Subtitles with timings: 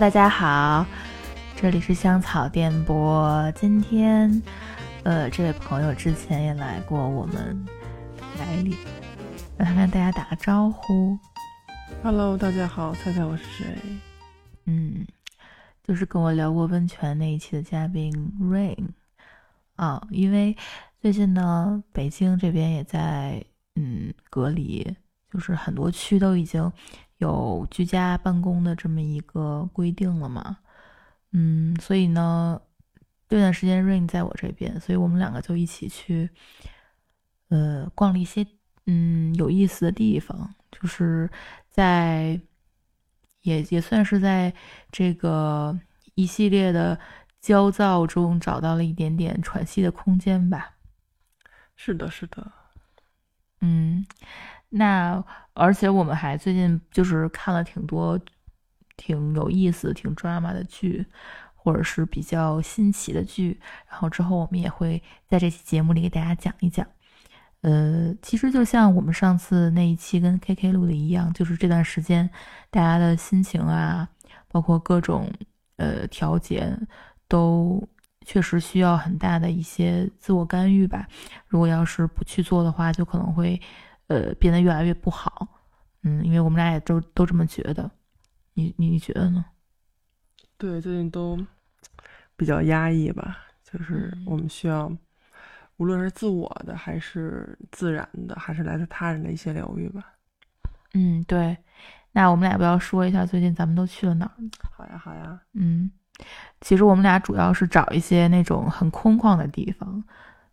[0.00, 0.86] 大家好，
[1.54, 3.52] 这里是香草电波。
[3.54, 4.42] 今天，
[5.02, 7.62] 呃，这位朋友之前也来过我们
[8.34, 8.74] 台里，
[9.58, 11.18] 让他跟大家打个招呼。
[12.02, 13.66] Hello，大家好，猜猜我是谁？
[14.64, 15.06] 嗯，
[15.84, 18.10] 就是跟我聊过温泉那一期的嘉宾
[18.40, 18.88] Rain
[19.76, 20.56] 啊，因为
[20.98, 23.44] 最近呢，北京这边也在
[23.76, 24.96] 嗯隔离，
[25.30, 26.72] 就是很多区都已经
[27.20, 30.58] 有居家办公的这么一个规定了嘛，
[31.32, 32.60] 嗯，所以呢，
[33.28, 36.28] 这段时间 Rain 在我这边，所以我们两个就一起去
[37.48, 38.46] 呃逛了一些
[38.86, 41.30] 嗯有意思的地方，就是
[41.70, 42.40] 在。
[43.42, 44.52] 也也算是在
[44.92, 45.80] 这个
[46.14, 47.00] 一系列的
[47.40, 50.74] 焦躁中找到了一点点喘息的空间吧。
[51.74, 52.52] 是的，是的，
[53.62, 54.04] 嗯，
[54.70, 58.18] 那而且我们还最近就是看了挺多
[58.96, 61.04] 挺有意思、挺 drama 的剧，
[61.54, 66.86] 或者是比较新奇的剧，然后之后我们也会在这期节目里给大家讲一讲。
[67.62, 72.30] 呃，其实就像我们上次那一期跟 KK 录的一样，就是这段时间
[72.70, 74.08] 大家的心情啊，
[74.48, 75.30] 包括各种
[75.76, 76.74] 呃调节，
[77.28, 77.86] 都
[78.24, 81.06] 确实需要很大的一些自我干预吧。
[81.46, 83.60] 如果要是不去做的话，就可能会
[84.10, 85.48] 呃变得越来越不好。
[86.02, 87.90] 嗯，因为我们俩也都都这么觉得。
[88.54, 89.44] 你你觉得呢？
[90.58, 91.38] 对，最近都
[92.36, 94.92] 比较压抑吧，就是嗯我们需要。
[95.76, 100.12] 无论是自我的，还是自然的，还是来自他人的一些疗愈吧。
[100.92, 101.56] 嗯，对。
[102.12, 104.32] 那我们俩不要说一下最近咱们都去了哪儿？
[104.76, 105.40] 好呀，好呀。
[105.54, 105.90] 嗯，
[106.60, 110.04] 其实我们俩主要是找一些那种很空旷的地方，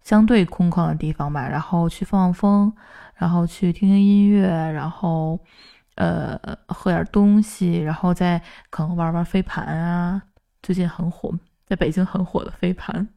[0.02, 2.74] 相对空旷的地方吧，然后去放放风，
[3.18, 5.40] 然后去听听音乐，然后
[5.96, 10.22] 呃喝点东西，然后再可能玩玩飞盘啊。
[10.62, 11.34] 最近很火，
[11.66, 13.08] 在北京很火的飞盘，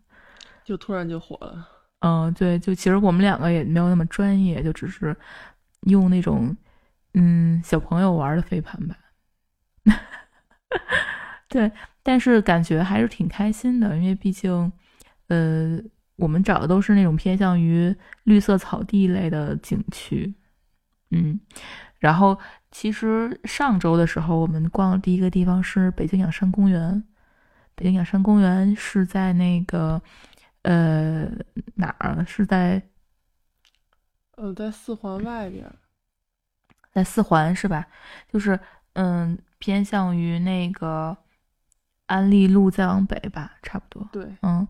[0.64, 1.68] 就突然就火了。
[2.00, 5.14] 嗯，对，就其实我们两个也没有那么专业，就只是
[5.82, 6.56] 用那种
[7.14, 8.96] 嗯小朋友玩的飞盘吧。
[11.48, 11.70] 对，
[12.02, 14.72] 但是感觉还是挺开心的，因为毕竟
[15.28, 15.78] 呃
[16.20, 17.94] 我们找的都是那种偏向于
[18.24, 20.32] 绿色草地类的景区，
[21.10, 21.40] 嗯，
[21.98, 22.38] 然后
[22.70, 27.02] 其实上周的时候我们逛的第一个地方是北京仰山公园，
[27.74, 30.00] 北京养山公园是在那个。
[30.62, 31.24] 呃，
[31.76, 32.82] 哪儿是在？
[34.36, 35.64] 呃，在四环外边，
[36.92, 37.86] 在四环是吧？
[38.30, 38.60] 就是
[38.92, 41.16] 嗯，偏向于那个
[42.10, 44.06] 安利路再往北吧，差不多。
[44.12, 44.66] 对，嗯，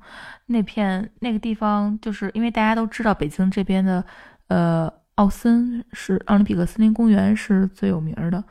[0.46, 4.04] 那片那个地方，就是因为大家都知道北京这边的
[4.48, 8.44] 呃奥森是奥林匹克森林公园是最有名的，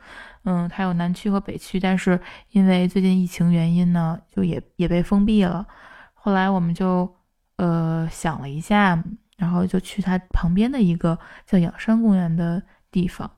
[0.44, 5.66] 嗯，它有南区和北区，但是因为最近疫情原因呢，就也也被封闭了。
[6.14, 7.16] 后来我们就。
[7.62, 9.04] 呃，想了一下，
[9.36, 13.30] 然后就去它旁边的一个叫仰山公园的地方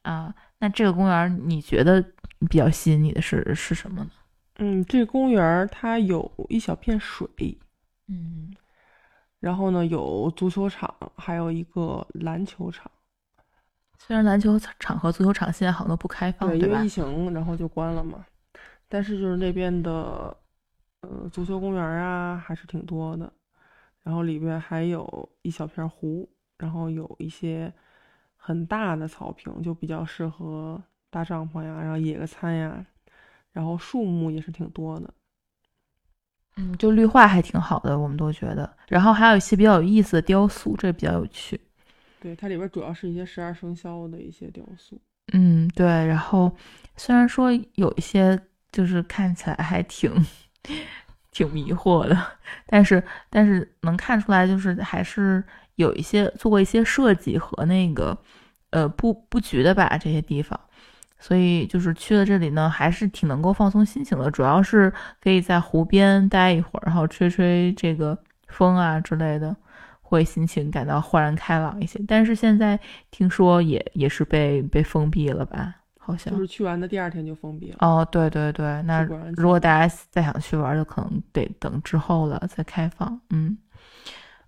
[0.00, 0.34] 啊。
[0.60, 2.02] 那这个公园你觉得
[2.48, 4.10] 比较吸引你的是是什么呢？
[4.58, 7.28] 嗯，这个公园它有一小片水，
[8.08, 8.52] 嗯，
[9.38, 12.90] 然后呢有足球场，还有一个篮球场。
[13.98, 18.24] 虽然篮球场和足球场现在好像都不开放，对，对因为疫情然后就关了嘛。
[18.88, 20.36] 但是就是那边的
[21.02, 23.32] 呃足球公园啊，还是挺多的。
[24.02, 27.72] 然后里边还有一小片湖，然后有一些
[28.36, 32.84] 很大的草坪，就比较适合搭帐篷呀，然后野个餐呀。
[33.52, 35.14] 然后树木也是挺多的，
[36.56, 38.76] 嗯，就绿化还挺好的，我们都觉得。
[38.88, 41.60] 然后还有一些比较有意思的雕塑，这比较有趣。
[42.20, 45.00] 对，它里边主要是一些十二生肖的一些雕塑。
[45.32, 45.86] 嗯，对。
[45.86, 46.54] 然后
[46.96, 48.40] 虽然说有一些
[48.72, 50.12] 就是看起来还挺。
[51.30, 52.20] 挺迷惑的，
[52.66, 53.00] 但是
[53.30, 55.44] 但是能看出来，就是还是
[55.76, 58.16] 有一些做过一些设计和那个
[58.70, 60.58] 呃布布局的吧，这些地方，
[61.18, 68.16] 所以就是去了这里呢，还是挺能够放松心情的，主要是可以在湖边待一会儿，然后吹吹这个
[68.46, 69.54] 风啊之类的，
[70.00, 72.00] 会心情感到豁然开朗一些。
[72.06, 72.78] 但是现在
[73.10, 75.74] 听说也也是被被封闭了吧？
[75.98, 77.76] 好像就是去完的第二天就封闭了。
[77.80, 79.02] 哦，对对对，那
[79.36, 83.20] 如果大家再想去玩，就可能得等之后了再开放。
[83.28, 83.58] 嗯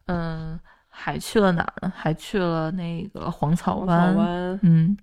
[0.07, 0.59] 嗯，
[1.03, 1.93] 还去了哪儿呢？
[1.97, 4.15] 还去了那个黄草湾。
[4.15, 4.95] 湾嗯，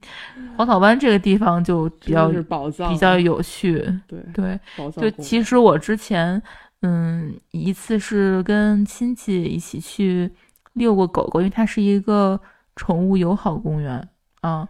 [0.55, 3.73] 黄草湾这个地方就比较是宝藏，比较有趣。
[4.07, 4.59] 对对，
[4.95, 6.39] 就其实我之前
[6.81, 10.31] 嗯一次是跟亲戚一起去
[10.73, 12.39] 遛过狗狗，因为它是一个
[12.75, 14.07] 宠物友好公园
[14.41, 14.67] 啊。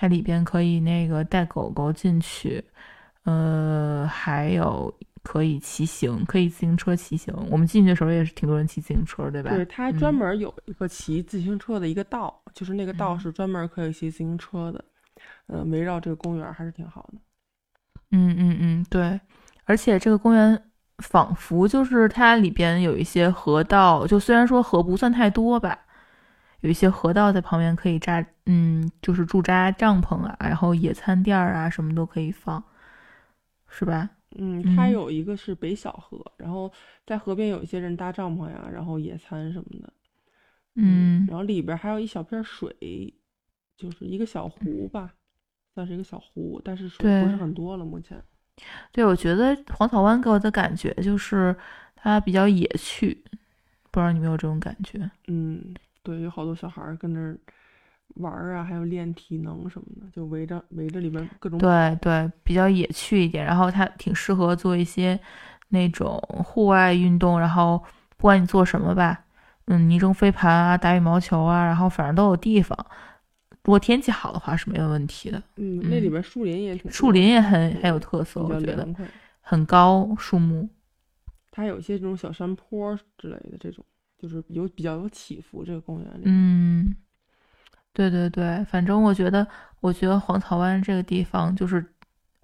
[0.00, 2.64] 它里边可以那个带狗狗进去，
[3.24, 4.94] 呃，还有
[5.30, 7.34] 可以骑行，可以自行车骑行。
[7.50, 9.50] 我们进去的时候也是挺多人骑自行车，对吧？
[9.50, 14.82] 对，它专门有一个骑自行车的一个道，就是那个道嗯是专门可以骑自行车的。
[15.48, 17.18] 呃，围绕这个公园还是挺好的。
[18.12, 19.20] 嗯嗯嗯，对。
[19.66, 20.62] 而且这个公园
[20.96, 25.78] 仿佛就是它里边有一些河道，就虽然说河不算太多吧，
[26.60, 32.64] 有一些河道在旁边可以扎，嗯，就是驻扎帐篷啊，然后野餐垫儿啊，什么都可以放，
[33.68, 34.08] 是吧？
[34.36, 36.70] 嗯，它嗯有一个是北小河，然后
[37.06, 39.92] 在河边有一些人搭帐篷呀，然后野餐什么的。
[40.80, 43.12] 嗯然后里边还有一小片水，
[43.76, 45.14] 就是一个小湖吧，
[45.74, 47.84] 算是一个小湖，但是水不是很多了。
[47.84, 48.22] 目前，
[48.92, 51.56] 对，我觉得黄草湾给我的感觉就是
[51.96, 53.24] 它比较野趣，
[53.90, 55.10] 不知道你有没有这种感觉？
[55.26, 57.36] 嗯，对，有好多小孩儿跟那儿
[58.16, 65.18] 玩儿啊，还有练体能什么的，就围着围着里边各种对对，比较野趣一点，然后它挺适合做一些
[65.68, 67.78] 那种户外运动，然后
[68.16, 69.24] 不管你做什么吧，
[69.66, 72.76] 嗯，泥中飞盘啊，打羽毛球啊，然后反正都有地方。
[73.64, 78.88] 如果天气好的话是没有问题的，嗯，那里嗯边树林也挺树林也很很有特色，我觉得。
[79.40, 80.68] 很高树木。
[81.50, 83.84] 它有一些这种小山坡之类的，这种
[84.18, 85.64] 就是有比较有起伏。
[85.64, 86.94] 这个公园里，嗯，
[87.98, 89.44] 对对对，反正我觉得，
[89.80, 91.84] 我觉得黄草湾这个地方就是，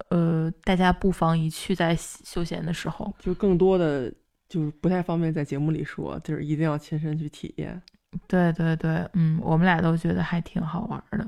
[0.09, 3.15] 呃，大家不妨一去，在休闲的时候。
[3.19, 4.13] 就更多的
[4.49, 7.81] 就是不太方便在节目里说，就是一定要亲身去体验。
[8.27, 11.25] 对对对，嗯，我们俩都觉得还挺好玩的。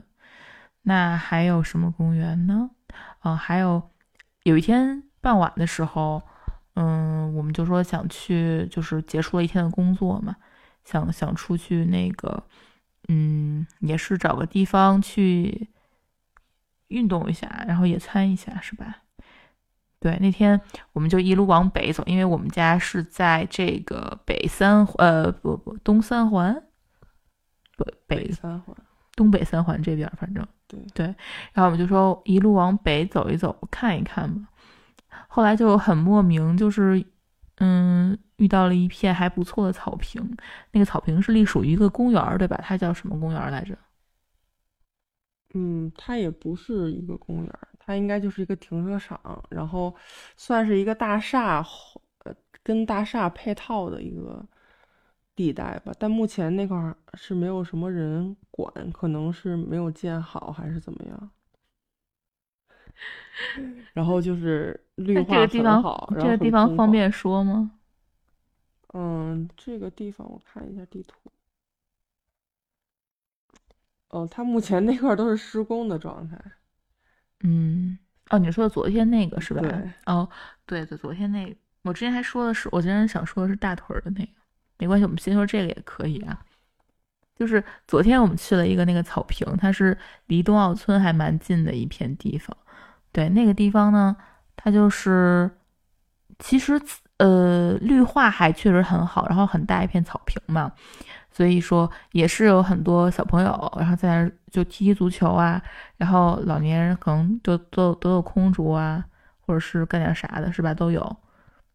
[0.82, 2.70] 那还有什么公园呢？
[3.24, 3.82] 嗯、还有
[4.44, 6.22] 有一天傍晚的时候，
[6.76, 10.36] 嗯，我们就说想去，就是结束了一天的工作嘛，
[10.84, 12.44] 想想出去那个，
[13.08, 15.70] 嗯，也是找个地方去
[16.88, 19.04] 运动一下，然后野餐一下，是吧？
[20.00, 20.62] 对，那天
[20.94, 26.64] 我们就一路往北走，因为我们家是在这个北三呃不不东三环，
[27.76, 28.76] 不北三环，
[29.16, 31.06] 东北三环这边，反正对对
[31.52, 34.48] 然后我们就说一路往北走一走，看一看吧。
[35.28, 37.04] 后来就很莫名，就是
[37.58, 40.38] 嗯，遇到了一片还不错的草坪。
[40.72, 42.60] 那个草坪是隶属于一个公园儿，对吧？
[42.64, 43.78] 它叫什么公园儿来着？
[45.54, 49.96] 嗯，它也不是一个公园儿，它应该就是一个停车场，然后
[50.36, 54.46] 算是一个大厦后，呃，跟大厦配套的一个
[55.36, 55.94] 地带吧。
[55.98, 61.30] 但目前那块儿是没有什么人管，可能是没有建好还是怎么样。
[63.94, 67.72] 然后就是绿那化这个地方很好，，这个地方方便说吗？
[68.94, 71.32] 嗯，这个地方我看一下地图。
[74.10, 76.40] 哦，它目前那块儿都是施工的状态。
[77.44, 77.98] 嗯，
[78.30, 79.62] 哦，你说的昨天那个是吧？
[79.62, 80.30] 对哦，
[80.66, 84.32] 对对，昨天那个，我之前还说的是，我之前想说的是大屯儿的那个，
[84.78, 86.44] 没关系，我们先说这个也可以啊。
[87.36, 89.96] 就是昨天我们去了一个那个草坪，它是
[90.26, 92.56] 离冬奥村还蛮近的一片地方。
[93.12, 94.16] 对，那个地方呢，
[94.56, 95.52] 它就是
[96.40, 96.82] 其实
[97.18, 100.72] 呃绿化还确实很好，然后很大一片草坪嘛，
[101.32, 105.62] 所以说也是有很多小朋友，然后在那儿就踢踢足球啊，
[105.98, 109.04] 然后老年人可能就都都有空竹啊，
[109.46, 110.74] 或者是干点啥的，是吧？
[110.74, 111.02] 都有。
[111.02, 111.18] 啊，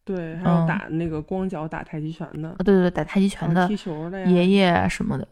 [0.05, 5.27] 对，还有嗯打那个光脚打太极拳的，对对对，打太极拳的踢球的呀，爷爷啊什么的。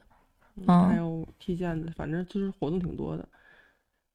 [0.57, 3.27] 嗯还嗯有踢毽子，反正就是活动挺多的。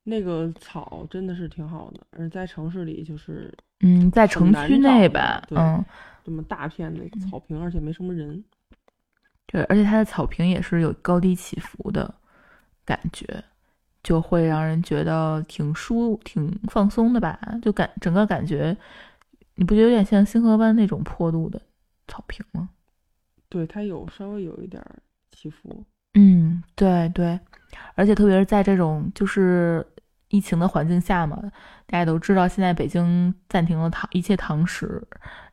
[0.03, 5.83] 那个草真的是挺好的，而在城市里就是嗯，在城区内吧，嗯，
[6.23, 8.43] 这么大片的草坪，而且没什么人。
[9.47, 12.13] 对，而且它的草坪也是有高低起伏的
[12.83, 13.43] 感觉，
[14.01, 18.75] 就会让人觉得挺舒、挺放松的吧，就感整个感觉，
[19.55, 21.61] 你不觉得有点像星河湾那种坡度的
[22.07, 22.69] 草坪吗？
[23.47, 24.95] 对，它有稍微有一点儿
[25.31, 25.85] 起伏。
[26.15, 27.39] 嗯，对对，
[27.93, 29.85] 而且特别是在这种就是
[30.29, 31.39] 疫情的环境下嘛，
[31.87, 35.01] 大家都知道现在北京暂停了堂一切堂食，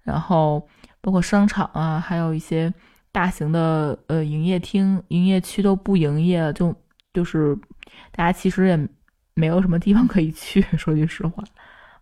[0.02, 0.66] 然后
[1.00, 2.72] 包括商场啊，还有一些
[3.10, 6.74] 大型的呃营业厅、营业区都不营业了，就
[7.12, 7.54] 就是
[8.10, 8.88] 大家其实也
[9.34, 11.44] 没有什么地方可以去， 说句实话，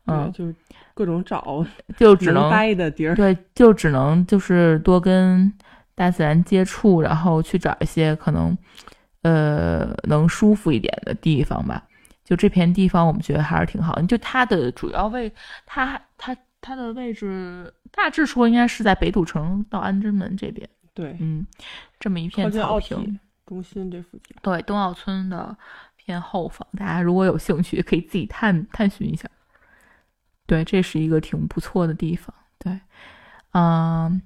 [0.06, 0.54] 嗯，就是
[0.94, 3.14] 各种找就只能待的地儿。
[3.16, 5.52] 对，就只能就是多跟
[5.96, 8.56] 大自然接触，然后去找一些可能
[9.22, 11.82] 呃能舒服一点的地方吧。
[12.30, 14.02] 就这片地方，我们觉得还是挺好的。
[14.04, 15.30] 就它的主要位，
[15.66, 21.44] 它它它的位置大致说应该是在北土城到安贞门这边，对，嗯，
[21.98, 23.18] 这么一片草坪。
[23.44, 24.36] 中心这附近。
[24.42, 25.56] 对，东奥村的
[25.96, 29.28] 偏后方，大家如果有兴趣，可以自己探探寻一下。
[30.46, 32.32] 对，这是一个挺不错的地方。
[32.60, 32.78] 对，
[33.54, 34.22] 嗯，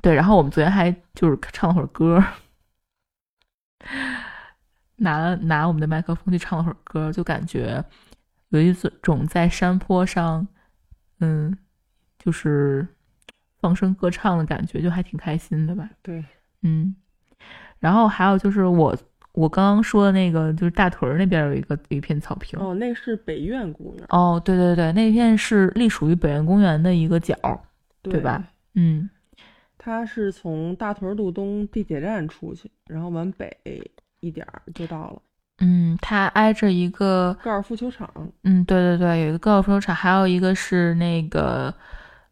[0.00, 2.24] 对，然后我们昨天还就是唱了会儿歌，
[5.00, 7.82] 拿了拿我们的麦克风去唱了会儿歌，就感觉
[8.50, 10.46] 有一种在山坡上，
[11.20, 11.56] 嗯，
[12.18, 12.86] 就是
[13.60, 15.88] 放声歌唱的感觉，就还挺开心的吧。
[16.02, 16.22] 对，
[16.62, 16.94] 嗯，
[17.78, 18.96] 然后还有就是我
[19.32, 22.58] 我刚刚说的那个，就是大屯那边有一个一片草坪。
[22.60, 24.04] 哦，那是北苑公园。
[24.10, 27.34] 哦，对对对，那片是隶属于北苑公园的一个角，
[28.02, 28.44] 对吧？
[28.74, 29.08] 嗯，
[29.78, 33.56] 它是从大屯路东地铁站出去，然后往北
[34.20, 35.22] 一点儿就到了。
[35.62, 38.10] 嗯，它挨着一个高尔夫球场。
[38.44, 41.74] 嗯，对对对，有一个高尔夫球场，还有一个是那个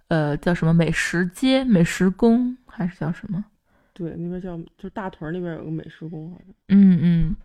[0.09, 3.45] 呃叫什么美食街、美食宫，还是叫什么？
[3.93, 6.55] 对，那边叫就是大屯那边有个美食宫，好像。
[6.69, 7.37] 嗯嗯，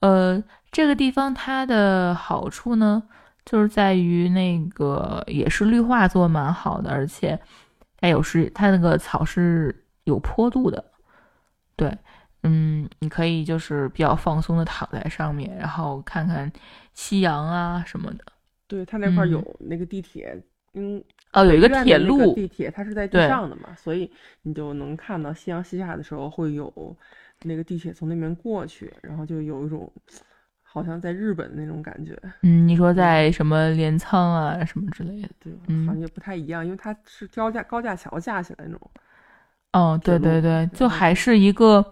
[0.00, 3.02] 呃，这个地方它的好处呢，
[3.44, 7.38] 就是在于那个也是绿化做蛮好的，而且
[8.00, 10.84] 它有时它那个草是有坡度的，
[11.76, 11.96] 对。
[12.44, 16.50] 嗯，你可以就是比较放松的躺在上面，然后看看
[16.94, 18.24] 夕阳啊什么的。
[18.68, 20.40] 对，它那块有那个地铁，
[20.74, 21.02] 嗯，
[21.32, 24.10] 哦，有一个铁路，地铁它是在地上的嘛，所以
[24.42, 26.96] 你就能看到夕阳西下的时候会有
[27.42, 29.90] 那个地铁从那边过去，然后就有一种
[30.62, 32.16] 好像在日本的那种感觉。
[32.42, 35.52] 嗯，你说在什么镰仓啊什么之类的，对，
[35.86, 38.90] 好像也不太一样，因为它是高架高架桥架起来那种。
[39.72, 41.84] 哦，对对对，就还是一个。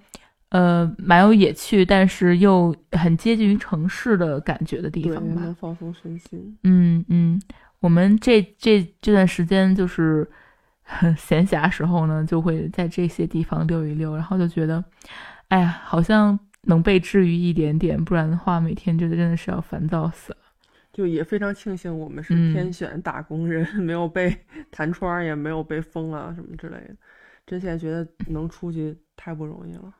[0.51, 5.43] 呃，蛮有野趣，但是又很接近于城市的感觉的地方吧。
[5.43, 6.57] 能放松身心。
[6.63, 7.41] 嗯嗯，
[7.81, 10.29] 我们这这这段时间就是
[11.19, 14.83] 闲暇时候呢，就会在这些地方溜一溜，然后就觉得，
[15.49, 20.39] 哎呀，好像能被治愈一点点，不然的话，每天就真的是要烦躁死了。
[20.93, 24.35] 就也非常庆幸我们是天选打工人， 没有被
[24.71, 26.97] 弹窗，也没有被封啊什么之类的。
[27.47, 29.93] 真现在觉得能出去太不容易了。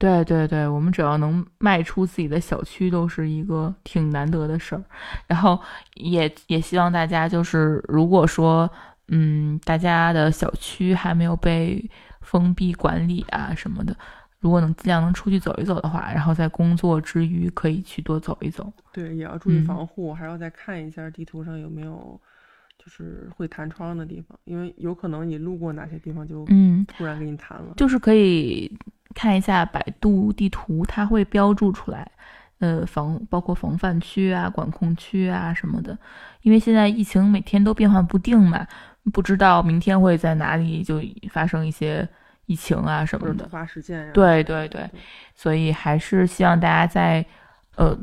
[0.00, 4.82] 对对对，我们只要能迈出自己的小区，都是一个挺难得的事儿。
[5.26, 5.60] 然后
[5.96, 8.68] 也也希望大家就是，如果说
[9.08, 11.84] 嗯，大家的小区还没有被
[12.22, 13.94] 封闭管理啊什么的，
[14.38, 18.72] 如果能尽量能出去走一走的话，然后在工作之余可以去多走一走。
[18.94, 22.18] 对，也要注意防护，还要再看一下地图上有没有
[22.82, 28.76] 就是会弹窗的地方，因为有可能你路过哪些地方就嗯突然给你弹了，就是可以。
[29.12, 32.08] 看一下百度地图，它会标注出来，
[32.60, 35.98] 呃，防包括防范区啊、管控区啊什么的。
[36.42, 38.64] 因为现在疫情每天都变幻不定嘛，
[39.12, 42.08] 不知道明天会在哪里就发生一些
[42.46, 44.12] 疫情啊什么的突发事件呀。
[44.14, 44.88] 对对对，
[45.34, 47.26] 所以还是希望大家在
[47.74, 47.98] 呃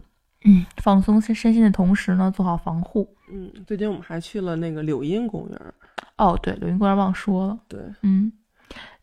[0.84, 3.16] 放松身身心的同时呢，做好防护。
[3.30, 5.74] 嗯，最近我们还去了那个柳荫公园。
[6.18, 7.60] 哦，对，柳荫公园忘说了。
[7.68, 8.32] 对，嗯，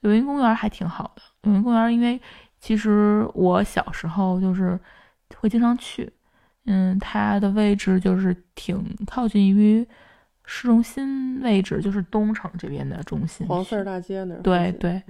[0.00, 1.23] 柳荫公园还挺好的。
[1.43, 2.21] 柳荫公园，因为
[2.59, 4.78] 其实我小时候就是
[5.37, 6.11] 会经常去，
[6.64, 9.87] 嗯，它的位置就是挺靠近于
[10.45, 14.40] 市中心位置，就是东城这边的中心，黄四大街那儿。
[14.43, 15.02] 对对，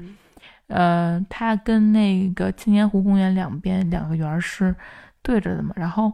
[0.66, 4.74] 呃，它跟那个青年湖公园两边两个园是
[5.22, 5.72] 对着的嘛。
[5.76, 6.12] 然后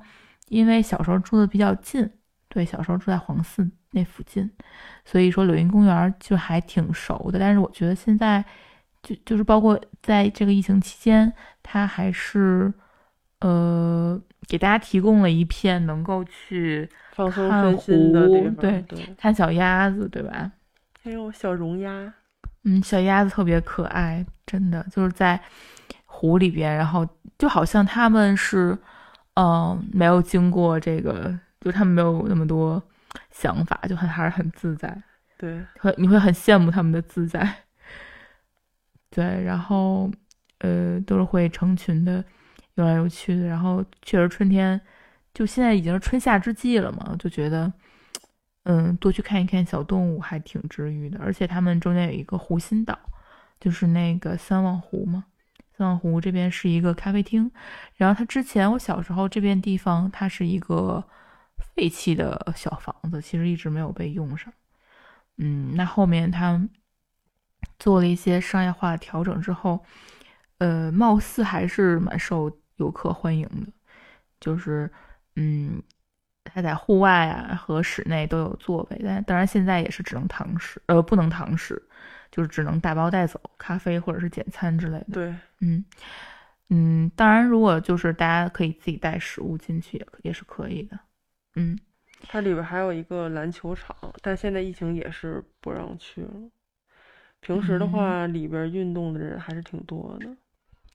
[0.48, 2.08] 因为小时候住的比较近，
[2.50, 4.50] 对，小时候住在黄寺那附近，
[5.06, 7.38] 所以说柳荫公园就还挺熟的。
[7.38, 8.44] 但是我觉得现在。
[9.02, 12.70] 就就是包括在这个疫情期间，它还是
[13.40, 18.84] 呃给大家提供了一片能够去放松身心的地方，对，
[19.16, 20.52] 看小鸭子，对吧？
[21.02, 22.12] 还有小绒鸭，
[22.64, 25.40] 嗯，小鸭子特别可爱，真的就是在
[26.04, 28.76] 湖里边，然后就好像他们是
[29.32, 32.82] 嗯没有经过这个，就他们没有那么多
[33.30, 35.02] 想法，就很还是很自在，
[35.36, 37.54] 对，会你会很羡慕他们的自在。
[39.10, 40.08] 对，然后，
[40.58, 42.24] 呃，都是会成群的
[42.76, 43.46] 游来游去的。
[43.46, 44.80] 然后，确实春天，
[45.34, 47.72] 就现在已经是春夏之际了嘛，就觉得，
[48.62, 51.18] 嗯，多去看一看小动物还挺治愈的。
[51.18, 52.96] 而且，他们中间有一个湖心岛，
[53.58, 55.24] 就是那个三望湖嘛。
[55.76, 57.50] 三望湖这边是一个咖啡厅。
[57.96, 61.02] 然后，它之前我小时候这边地方，它是一个
[61.80, 64.52] 废弃的小房子，其实一直没有被用上。
[65.38, 66.60] 嗯，那后面他。
[67.78, 69.82] 做了一些商业化的调整之后，
[70.58, 73.72] 呃，貌似还是蛮受游客欢迎的。
[74.38, 74.90] 就是，
[75.36, 75.82] 嗯，
[76.44, 81.82] 他在户外啊和室内都有座位，但当然现在也是只能堂食，呃，不能堂食，
[82.30, 85.06] 就是只能打包带走，咖啡或者是简餐之类的。
[85.12, 85.84] 对，嗯
[86.68, 90.98] 嗯，当然，如果就是大家可以自己带食物进去，也也是可以的。
[91.56, 91.78] 嗯，
[92.28, 96.30] 它里边还有一个篮球场，但现在疫情也是不让去了。
[97.40, 100.26] 平时的话，里边运动的人还是挺多的。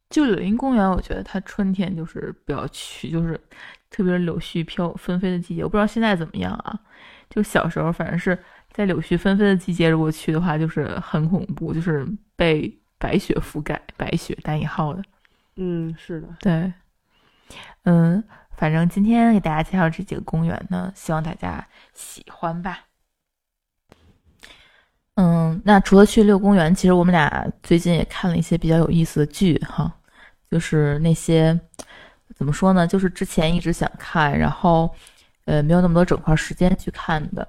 [0.09, 3.39] 就柳荫公园，我觉得它春天就是不要去，就是
[3.89, 5.63] 特别是柳絮飘纷飞的季节。
[5.63, 6.79] 我不知道现在怎么样啊？
[7.29, 8.37] 就小时候，反正是
[8.71, 15.03] 在柳絮纷飞的季节，如果去的话，就是很恐怖，就是被白雪覆盖，白雪带引号的。
[15.55, 16.71] 嗯，是的，对，
[17.85, 18.23] 嗯，
[18.57, 22.85] 反正今天给大家介绍这几个公园呢，希望大家喜欢吧。
[25.15, 29.89] 嗯，那除了去遛公园，其实我们俩最近也看了一些比较有意思的剧哈，
[30.51, 31.57] 就是那些
[32.35, 34.93] 怎么说呢，就是之前一直想看，然后
[35.45, 37.47] 呃没有那么多整块时间去看的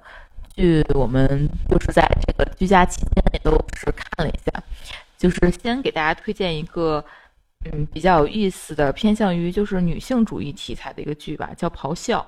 [0.55, 4.63] 剧，我们就是在这个居家期间也都是看了一下，
[5.19, 7.05] 就是先给大家推荐一个
[7.65, 12.21] 嗯比较有意思的，偏向于就是女性主义题材的一个剧吧，叫《咆哮》，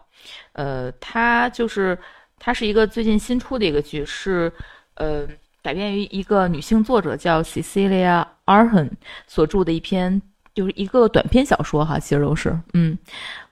[0.53, 1.99] 呃，它就是
[2.39, 4.53] 它是一个最近新出的一个剧，是。
[5.01, 5.25] 呃，
[5.63, 8.91] 改编于一个女性作者叫 Cecilia Arhan
[9.29, 10.21] 所著的一篇，
[10.53, 12.99] 就是一个短篇小说哈，其实都是，嗯，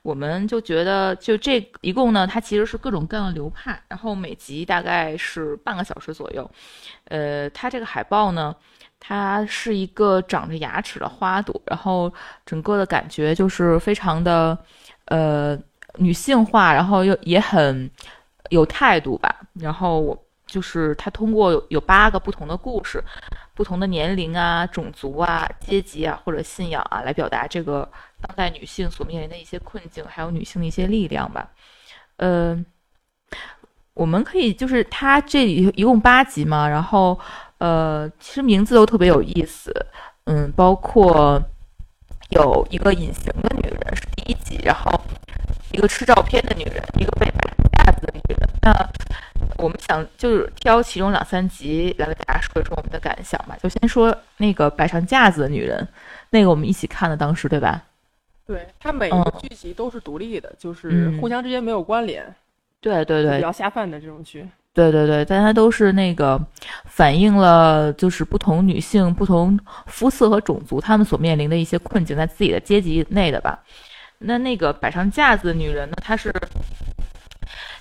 [0.01, 6.51] 我们就觉得就这一共呢，它其实是各种各样的流派，然后每集大概是半个小时左右。
[7.05, 8.53] 呃，它这个海报呢，
[8.99, 12.11] 它是一个长着牙齿的花朵，然后
[12.45, 14.57] 整个的感觉就是非常的
[15.05, 15.57] 呃
[15.95, 17.89] 女性化，然后又也很
[18.49, 20.23] 有态度吧，然后我。
[20.47, 23.03] 就是它通过有有八个不同的故事，
[23.53, 27.85] 不同的年龄啊、种族啊、阶级啊或者信仰啊，来表达这个
[28.21, 31.51] 当代女性所面临的一些困境，还有女性的一些力量吧。
[32.15, 32.57] 呃，
[33.93, 37.19] 我们可以就是它这里一共八集嘛，然后
[37.59, 39.73] 呃，其实名字都特别有意思，
[40.25, 41.41] 嗯，包括
[42.29, 44.91] 有一个隐形的女人是第一集，然后
[45.71, 48.89] 一个吃照片的女人，一个被摆架子的女人，那。
[49.59, 53.57] 我们想就是挑其中两三集来给大家说一说我们的感想吧。
[53.61, 55.87] 就先说那个摆上架子的女人，
[56.29, 57.83] 那个我们一起看的，当时对吧？
[58.45, 62.23] 对，它每一个剧集都是独立的，就是互相之间没有关联。
[62.79, 64.47] 对对对，比较下饭的这种剧。
[64.77, 66.39] 对对对，但它都是那个
[66.85, 73.59] 反映了就是不同女性、不同肤色和种族她们所面临的一些困境，在自己的阶级内的吧。
[74.19, 76.31] 那那个摆上架子的女人呢，她是。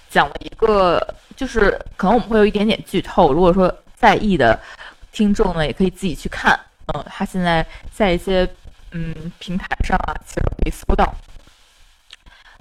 [0.08, 3.34] 讲了一个，就是可能我们会有一点点剧透。
[3.34, 4.58] 如果说在意的
[5.12, 6.58] 听众呢，也可以自己去看。
[6.94, 8.48] 嗯，他现在在一些
[8.92, 11.12] 嗯平台上啊，其实可以搜到。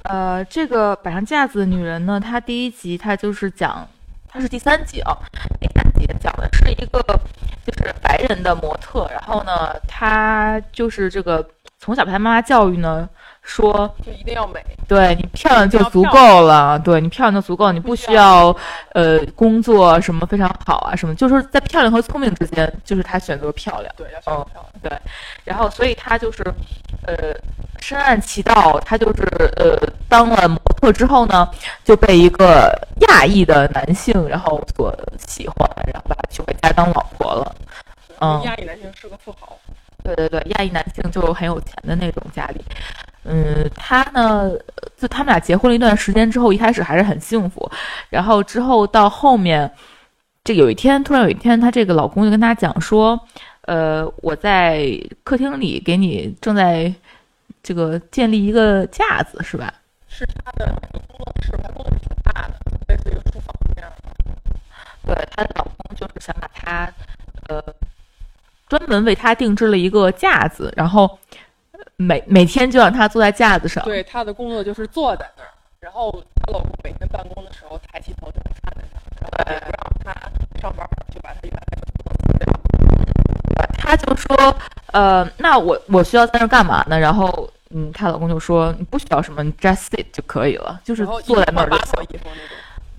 [0.01, 3.87] 呃，这个摆上架子的女人呢，她第一集她就是讲，
[4.35, 5.17] 它是第三集啊，
[5.61, 7.01] 第三集讲的是一个
[7.65, 11.47] 就是白人的模特，然后呢，他就是这个
[11.79, 13.09] 从小被他妈妈教育呢。
[13.45, 18.55] 说就一定要美，对你漂亮就足够了，对你漂亮就足够，你不需要。
[18.93, 24.99] 呃工作什么非常好啊什么，就是在漂亮和聪明之间，就是他选择漂亮，对，要选择漂亮，对，
[25.43, 26.41] 然后所以他就是
[27.05, 27.13] 呃
[27.81, 29.23] 深谙其道，他就是
[29.57, 29.77] 呃
[30.07, 31.45] 当了模特之后呢，
[31.83, 32.71] 就被一个
[33.09, 37.55] 亚裔的男性然后所喜欢，然后把他娶回家当老婆了，
[38.21, 39.57] 嗯，亚裔男性是个富豪，
[40.03, 42.63] 对对对，亚裔男性就很有钱的那种家里。
[43.27, 44.51] 嗯，她呢，
[44.95, 47.67] 就他们俩结婚了一段时间之后，一开始还是很幸福，
[48.09, 49.69] 然后之后到后面，
[50.43, 53.19] 这有一天突然有一天，她这个老公就跟她讲说，
[53.61, 54.87] 呃，我在
[55.23, 56.93] 客厅里给你正在
[57.63, 59.73] 这个建立一个架子，是吧？
[60.07, 62.53] 是他的工作室，他工作室挺大的，
[62.87, 63.91] 类似于书房这样。
[65.03, 66.93] 对，她的老公就是想把她，
[67.47, 67.59] 呃，
[68.69, 71.17] 专门为她定制了一个架子，然后。
[71.97, 78.83] 每每天就让她坐在架子上，对，她的工作就是坐在那儿，然后她老公每天办公的时候抬起头就能看见
[79.19, 82.45] 她，然后也不让她上班，就把她原来的工作辞掉。
[83.77, 84.55] 她就说，
[84.91, 86.99] 呃，那我我需要在那儿干嘛呢？
[86.99, 91.77] 然后，嗯，她老公就说，你不需要什么，just sit 就可以了，就是坐在那儿就
[92.17, 92.19] 行。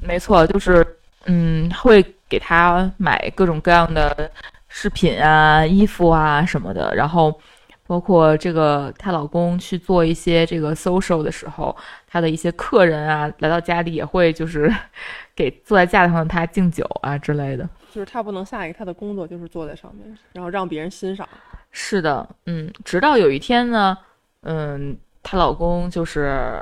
[0.00, 0.86] 没错，就是，
[1.26, 4.30] 嗯，会给她买各种各样的
[4.68, 7.38] 饰品啊、衣服啊什么的，然后。
[7.86, 11.74] 包括这个，她老公去做一些这个 social 的时候，
[12.06, 14.72] 她的一些客人啊，来到家里也会就是
[15.36, 17.68] 给坐在架子上的她敬酒啊之类的。
[17.92, 21.28] 就是她不能下一个，她的工作就是坐在上面，然后让别人欣赏。
[21.70, 23.96] 是的，嗯，直到有一天呢，
[24.42, 26.60] 嗯，她老公就是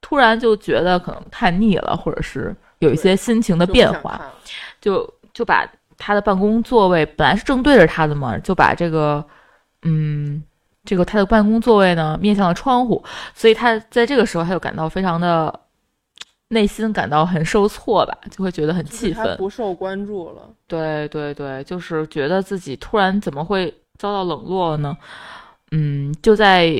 [0.00, 4.20] 突然就觉得可能太腻了，或者是有一些心情的变化，
[4.80, 9.24] 就就把她的办公座位本来是正对着她的嘛，就把这个。
[9.82, 10.42] 嗯，
[10.84, 13.02] 这个他的办公座位呢面向了窗户，
[13.34, 15.60] 所以他在这个时候他就感到非常的
[16.48, 20.48] 内心感到很受挫吧，就会觉得很气愤，不受关注了。
[20.66, 24.96] 对对对，就是觉得自己突然怎么会遭到冷落了呢？
[25.70, 26.70] 嗯，就在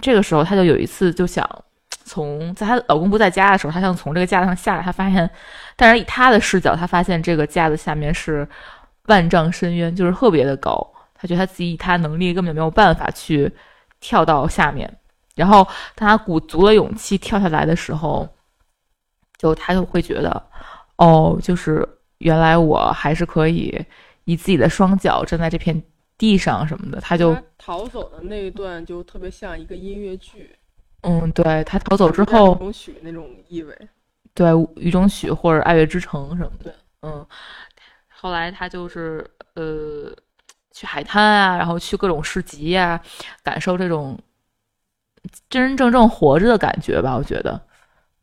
[0.00, 1.46] 这个时候，他就有一次就想
[2.04, 5.28] 从在她老公不在家的时候，她想从这个架子上下来，她发现，
[5.76, 8.48] 但是以她的视角，她发现这个架子下面是
[9.06, 10.91] 万丈深渊，就是特别的高。
[11.22, 13.48] 她觉得他自己以他能力根本没有办法去
[14.00, 14.92] 跳到下面。
[15.36, 18.28] 然后当他鼓足了勇气跳下来的时候，
[19.38, 20.42] 就他就会觉得，
[20.96, 23.86] 哦，就是原来我还是可以
[24.24, 25.80] 以自己的双脚站在这片。
[26.18, 30.54] 地上什么的，他就逃走的那一段就特别像一个音乐剧。
[31.00, 33.76] 嗯，对他逃走之后，雨中曲那种意味。
[34.32, 36.72] 对，雨中曲或者爱乐之城什么的。
[37.00, 37.26] 嗯，
[38.08, 40.14] 后来他就是呃
[40.72, 43.00] 去海滩啊，然后去各种市集呀，
[43.42, 44.18] 感受这种
[45.48, 47.16] 真真正正活着的感觉吧。
[47.16, 47.60] 我觉得，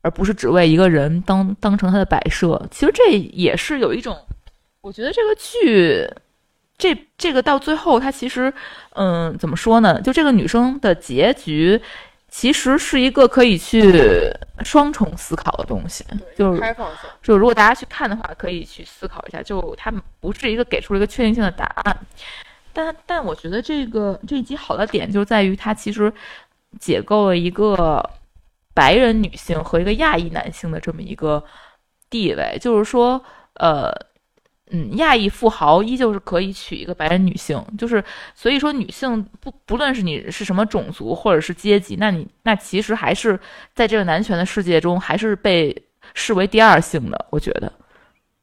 [0.02, 2.60] 而不是只为一个人当当成他的摆设。
[2.70, 4.16] 其实这也是有一种，
[4.80, 6.08] 我觉得这个剧。
[6.78, 8.50] 这这个到最后，他其实，
[8.94, 10.00] 嗯，怎么说呢？
[10.00, 11.78] 就这个女生的结局，
[12.30, 14.32] 其实是一个可以去
[14.64, 16.04] 双重思考的东西。
[16.36, 17.10] 就是开放性。
[17.22, 19.42] 就如果大家去看的话，可以去思考一下。
[19.42, 21.98] 就它不是一个给出了一个确定性的答案，
[22.72, 26.12] 但但我觉得这个这一集好的点就在于它其实
[26.78, 28.02] 解构了一个
[28.72, 31.44] 白人女性和一个亚裔男性的这么一个
[32.08, 33.22] 地位，就是说，
[33.54, 34.09] 呃。
[34.72, 38.02] 嗯，亚裔富豪依旧是可以娶一个白人女性，就是
[38.36, 43.38] 所以说女性不不论是你是什么种族或者是阶级，那你那其实还是
[43.74, 45.76] 在这个男权的世界中还是被
[46.14, 47.26] 视为第二性的。
[47.30, 47.72] 我觉得，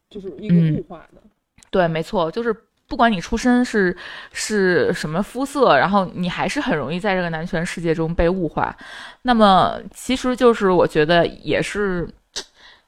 [0.10, 1.22] 就是一个物化的。
[1.72, 2.54] 对，没错，就是
[2.90, 3.96] 不管你出身是
[4.34, 8.76] 是什么肤色，然后你还是很容易在这个男权世界中被物化。
[9.22, 12.06] 那么其实就是我觉得也是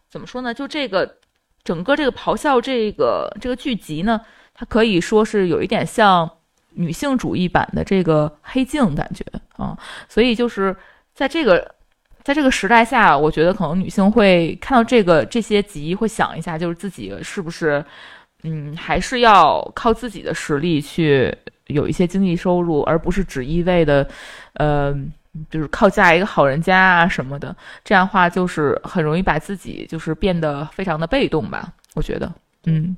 [0.10, 0.54] 怎么说呢？
[0.54, 1.15] 就这个。
[1.63, 4.19] 整个这个咆哮这个这个剧集呢，
[4.54, 6.30] 它可以说是有一点像
[6.72, 9.24] 女性主义版的这个黑镜感觉
[9.58, 10.76] 啊，所以就是
[11.13, 11.76] 在这个
[12.24, 17.84] 在这个时代下，我觉得可能女性会看到这个这些集，会想一下，就是自己是不是
[18.43, 21.36] 嗯还是要靠自己的实力去
[21.67, 24.08] 有一些经济收入，而不是只一味的
[24.54, 24.95] 呃。
[25.50, 31.74] 就是靠嫁一个好人家啊什么的，这样话就是很容易把自己就是变得非常的被动吧。
[31.94, 32.32] 我觉得，
[32.65, 32.96] 嗯，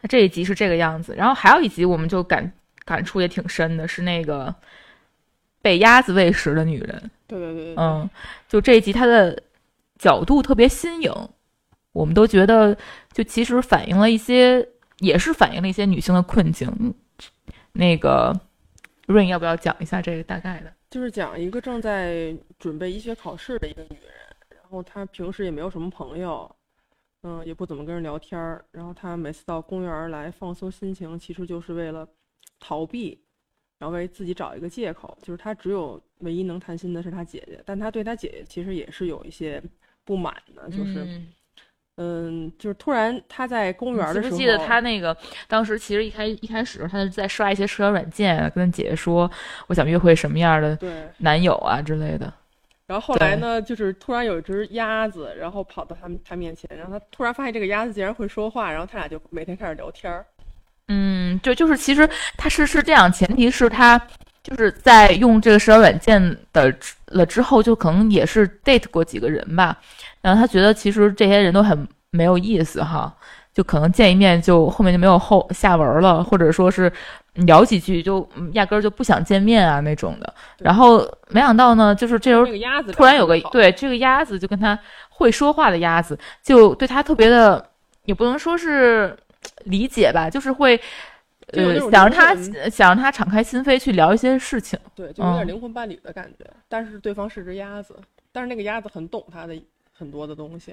[0.00, 2.52] 那这一集是这个样子，然后还有一集我们就感
[2.84, 4.54] 感触也挺深的，是那个
[5.62, 7.10] 被鸭子喂食的女人。
[7.26, 8.08] 对对对，嗯，
[8.48, 9.40] 就这一集它的
[9.98, 11.12] 角度特别新颖，
[11.92, 12.76] 我们都觉得
[13.12, 14.66] 就其实反映了一些，
[14.98, 16.94] 也是反映了一些女性的困境。
[17.72, 18.34] 那个
[19.06, 20.72] 润要不要讲一下这个大概的？
[20.90, 24.10] 就是讲一个正在准备医学考试的一个女人，
[24.48, 26.50] 然后她平时也没有什么朋友，
[27.22, 28.64] 嗯，也不怎么跟人聊天儿。
[28.70, 32.08] 然后她每次到公园来放松心情，其实就是为了
[32.58, 33.22] 逃避，
[33.78, 35.16] 然后为自己找一个借口。
[35.20, 39.62] 就是她只有唯一能谈心的是她姐姐，但她对她姐姐其实也是有一些
[40.04, 41.20] 不满的，就是。
[42.00, 45.16] 嗯，就是突然他在公园的时候，记得他那个
[45.48, 49.28] 当时其实一开一开始他在刷一些社交软件，跟姐姐说
[49.66, 50.78] 我想约会什么样的
[51.18, 52.32] 男友啊之类的。
[52.86, 60.24] 然后后来呢，就是突然有一只鸭子，然后跑到他们他面前，然后他突然发现这个鸭子竟然会说话，然后他俩就每天开始聊天儿。
[60.86, 62.08] 嗯，就就是其实
[62.38, 64.00] 他是是这样，前提是他
[64.48, 66.74] 就是在用这个社交软件的
[67.06, 69.76] 了之后，就可能也是 date 过几个人吧。
[70.22, 73.14] 然后他觉得其实这些人都很没有意思哈，
[73.52, 76.90] 就可能见一面就后面就没有后下文了，或者说是
[77.34, 80.34] 聊几句就压根儿就不想见面啊那种的。
[80.58, 82.46] 然后没想到呢，就是这时候
[82.92, 84.78] 突然有个对这个鸭子就跟他
[85.10, 87.64] 会说话的鸭子，就对他特别的
[88.06, 89.14] 也不能说是
[89.64, 90.80] 理解吧，就是会
[91.52, 92.34] 呃想让他
[92.70, 94.78] 想让他敞开心扉去聊一些事情。
[94.94, 96.44] 对，就有点灵魂伴侣的感觉。
[96.68, 97.96] 但是对方是只鸭子，
[98.32, 99.54] 但是那个鸭子很懂他的。
[100.00, 100.72] 很多的东西，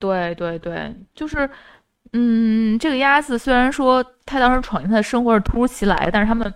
[0.00, 1.48] 对对对，就是，
[2.14, 6.52] 嗯，这个鸭子虽然说他当时闯进他的生活是突如其来，但是他们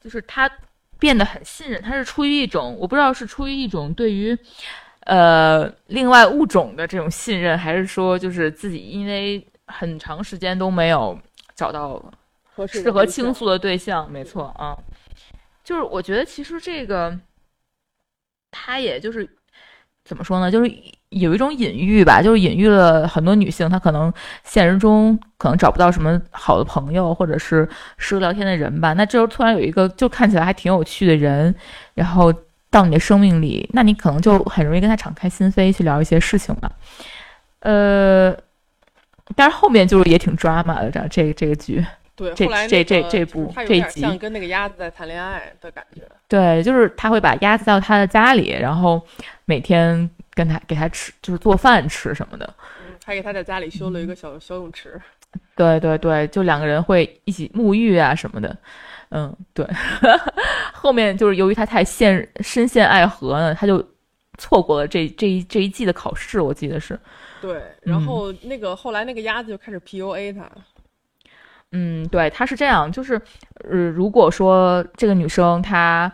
[0.00, 0.50] 就是他
[0.98, 4.34] 变得很信任，他是出于一种我不知道是出于一种对于
[5.00, 11.18] 呃另外物种的这种信任，还是说就是自己因为很长时间都没有
[11.54, 12.02] 找到
[12.66, 14.76] 适合倾诉的对象，没错啊，
[15.62, 17.18] 就是我觉得其实这个
[18.50, 19.28] 他也就是
[20.04, 20.72] 怎么说呢，就是。
[21.12, 24.10] 有一种隐喻吧，就是隐喻了很多女性，她可能
[24.44, 28.94] 现实中可能找不到什么好的朋友，或者是适合聊天的人吧。
[28.94, 31.54] 那这时候突然有一个就看起来还挺有趣的人，
[31.92, 32.32] 然后
[32.70, 36.70] 到你的生命里，那你可能就很容易跟他敞开心扉去聊一些事情嘛。
[37.58, 38.34] 呃，
[39.36, 41.84] 但是后面就是也挺抓马的，这这个这个剧。
[42.30, 42.34] 对，
[42.68, 46.02] 这这这那个这部这集像跟那个鸭子在谈恋爱的感觉。
[46.28, 49.00] 对，就是他会把鸭子带到他的家里，然后
[49.44, 52.54] 每天跟他给他吃，就是做饭吃什么的。
[52.80, 55.00] 嗯，还给他在家里修了一个小小泳池。
[55.56, 58.56] 对对对，就两个人会一起沐浴啊什么的。
[59.10, 59.66] 嗯，对。
[60.72, 63.82] 后面就是由于他太陷深陷爱河呢，他就
[64.38, 66.98] 错过了这这一这一季的考试，我记得是。
[67.40, 70.50] 对，然嗯后那个后来那个鸭子就开始 PUA 他。
[71.72, 73.20] 嗯，对，他是这样，就是，
[73.68, 76.12] 呃，如果说这个女生她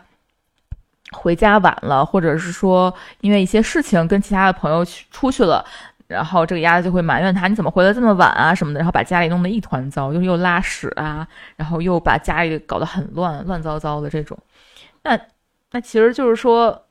[1.12, 5.64] 回家晚了，或者是说因为一些事情跟其他的朋友去出去了，
[6.07, 14.38] 然后这个鸭子就会埋怨他你怎么回来这么晚啊什么的，然后把家里弄得一团糟，就是又拉屎啊，然后又把家里搞得很乱，乱糟糟的这种。
[15.03, 15.18] 那
[15.73, 16.87] 那其实就是说，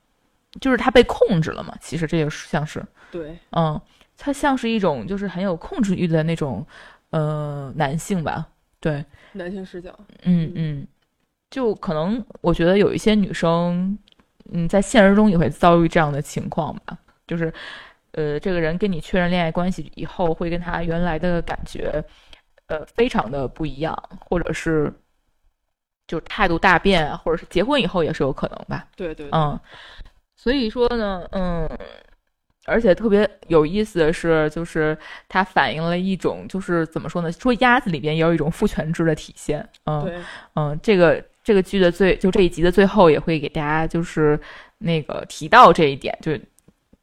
[0.59, 2.83] 就是他被控制了嘛，其实这就像是。
[3.11, 3.79] 对，嗯，
[4.17, 6.65] 他像是一种就是很有控制欲的那种
[7.11, 8.45] 呃男性吧，
[8.79, 9.97] 对，男性视角。
[10.23, 10.87] 嗯嗯，
[11.49, 13.97] 就可能我觉得有一些女生，
[14.51, 17.53] 嗯，在现实中也会遭遇这样的情况吧，就是
[18.11, 22.03] 呃，这个人跟你确认恋爱关系以后，会跟他原来的感觉
[22.67, 24.93] 呃非常的不一样，或者是
[26.07, 28.87] 就态度大变，或者是结婚以后也是有可能吧。
[28.95, 29.59] 对对对，嗯，
[30.35, 31.67] 所以说呢，嗯，
[32.67, 34.95] 而且特别有意思的是，就是
[35.29, 37.31] 它反映了一种，就是怎么说呢？
[37.31, 39.67] 说鸭子里边也有一种父权制的体现。
[39.85, 40.23] 嗯，
[40.55, 44.37] 嗯，这个这个剧的最就这一集的最后也会给大家就是
[44.79, 46.37] 那个提到这一点，就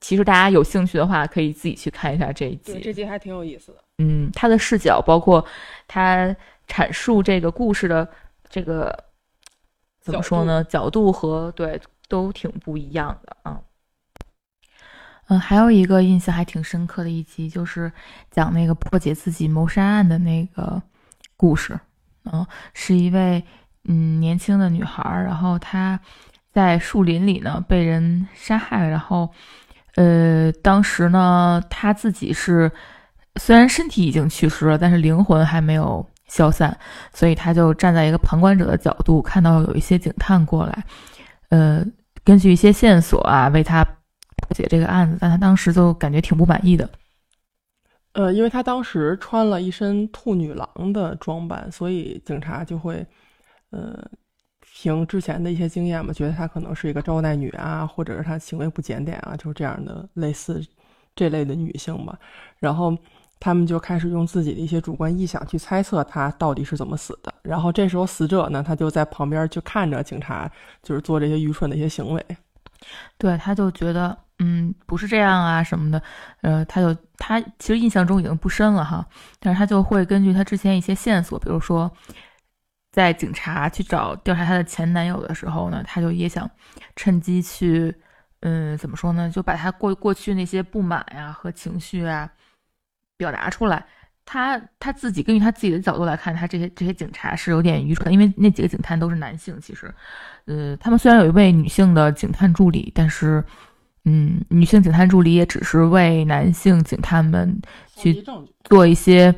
[0.01, 2.81] 其实大家有兴趣的话，可以自己去看一下这一对，集。
[2.81, 3.79] 这集还挺有意思的。
[3.99, 5.43] 嗯，他的视角，包括
[5.89, 6.37] 他
[6.69, 8.07] 阐述这个故事的
[8.51, 8.95] 这个
[10.03, 10.63] 怎么说呢？
[10.65, 13.59] 角度和对都挺不一样的啊。
[15.29, 17.91] 嗯，还有一个印象还挺深刻的一集，就是
[18.31, 20.83] 讲那个破解自己谋杀案的那个
[21.37, 21.79] 故事。
[22.25, 23.45] 嗯，是一位
[23.85, 25.99] 嗯年轻的女孩，然后她
[26.53, 29.31] 在树林里呢被人杀害，然后
[29.97, 32.71] 呃，当时呢她自己是。
[33.37, 36.79] 虽然身体已经去世了，但是灵魂还没有消散，
[37.13, 40.85] 所以她就站在一个旁观者的角度，看到有一些警探过来，
[41.49, 41.85] 呃，
[42.23, 43.85] 根据一些线索啊，为她
[44.53, 46.89] 解这个案子，但他当时就感觉挺不满意的。
[48.13, 53.05] 呃，因为他当时穿了一身兔女郎的装扮，所以警察就会，
[53.71, 53.99] 呃，
[54.61, 60.65] 凭之前的一些经验嘛，觉得她可能是一个招待女啊，或者是她行为不检点啊，就是这样的类似
[61.17, 62.17] 这类的女性吧。
[62.59, 62.97] 然后
[63.41, 67.35] 他们就开始用自己的一些主观臆想去猜测她到底是怎么死的。
[67.43, 70.51] 然后这时候死者呢，他就在旁边就看着警察，
[70.83, 72.25] 就是做这些愚蠢的一些行为。
[73.19, 76.03] 对，他就觉得，嗯，不是这样啊什么的，
[76.43, 79.07] 呃，他就他其实印象中已经不深了哈，
[79.39, 81.91] 但是他就会根据他之前一些线索，比如说，
[82.91, 86.51] 在警察去找调查他的前男友的时候呢，他就也想
[86.97, 87.95] 趁机去，
[88.41, 92.29] 嗯，怎么说呢，就把他过过去那些不满呀和情绪啊
[93.17, 93.87] 表达出来。
[94.27, 99.95] 他他自己根据他自己的角度来看，他这些这些警察是有点愚蠢，因为那几个警探都是男性，其实，
[100.47, 103.45] 呃，他们虽然有一位女性的警探助理，但是，
[104.05, 107.61] 嗯，女性警探助理也只是为男性警探们
[107.97, 108.25] 去。
[108.65, 109.33] 做一些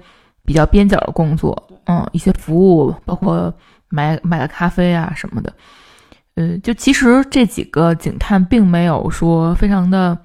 [0.45, 3.53] 比较边角的工作，嗯，一些服务，包括
[3.89, 5.53] 买买个咖啡啊什么的，
[6.37, 10.17] 呃，就其实这几个警探并没有说非常的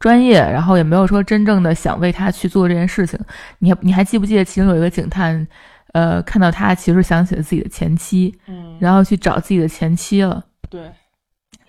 [0.00, 3.16] 专业，然后也没有说真正的想为他去做这件事情。
[3.60, 5.46] 你还你还记不记得其中有一个警探，
[5.92, 10.42] 呃，看到他其实想起了自己的前妻，嗯，然后去找自己的前妻了。
[10.68, 10.90] 对，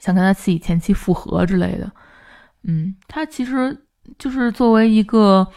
[0.06, 1.92] 想跟他自己前妻复合之类的。
[2.62, 3.76] 嗯，他其实
[4.20, 5.48] 就是作为一个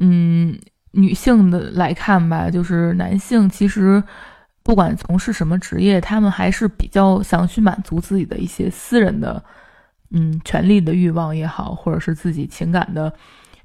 [0.00, 0.58] 嗯
[0.90, 4.02] 女性的来看吧，就是男性其实
[4.64, 9.40] 不管从事什么职业，他们还是比较想去满足自己的一些私人的
[10.10, 13.12] 嗯权利的欲望也好，或者是自己情感的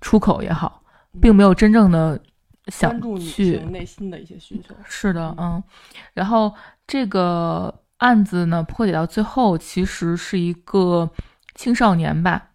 [0.02, 0.84] 出口也好，
[1.20, 2.20] 并没有真正的
[2.68, 4.76] 想去内心的一些需求。
[4.86, 5.64] 是的，嗯，
[6.14, 6.54] 然后
[6.86, 11.10] 这个案子呢破解到最后，其实是一个
[11.56, 12.52] 青少年吧，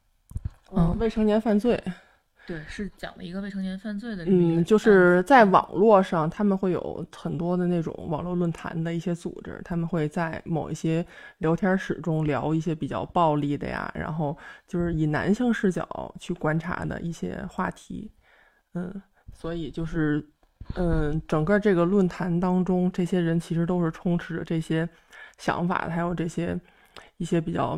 [0.71, 0.99] 嗯，嗯。
[0.99, 1.83] 未成年犯罪，
[2.47, 11.05] 对，是讲了一个未成年犯罪的嗯，就是在网络上，他们会有很多的那种网络论坛的一些组织，他们会在某一些
[11.39, 14.37] 聊天室中聊一些比较暴力的呀，然后
[14.69, 18.11] 就是以男性视角去观察的一些话题，
[18.75, 19.03] 嗯，
[19.33, 20.25] 所以就是，
[20.77, 24.89] 嗯，整个这个论坛当中，这些人其实都是充斥着这些
[25.43, 26.57] 想法，还有这些
[27.17, 27.77] 一些比较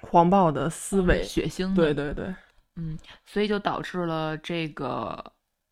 [0.00, 1.68] 狂暴的思维，血腥。
[1.74, 2.34] 的，对对对，
[2.76, 5.22] 嗯，所以就导致了这个，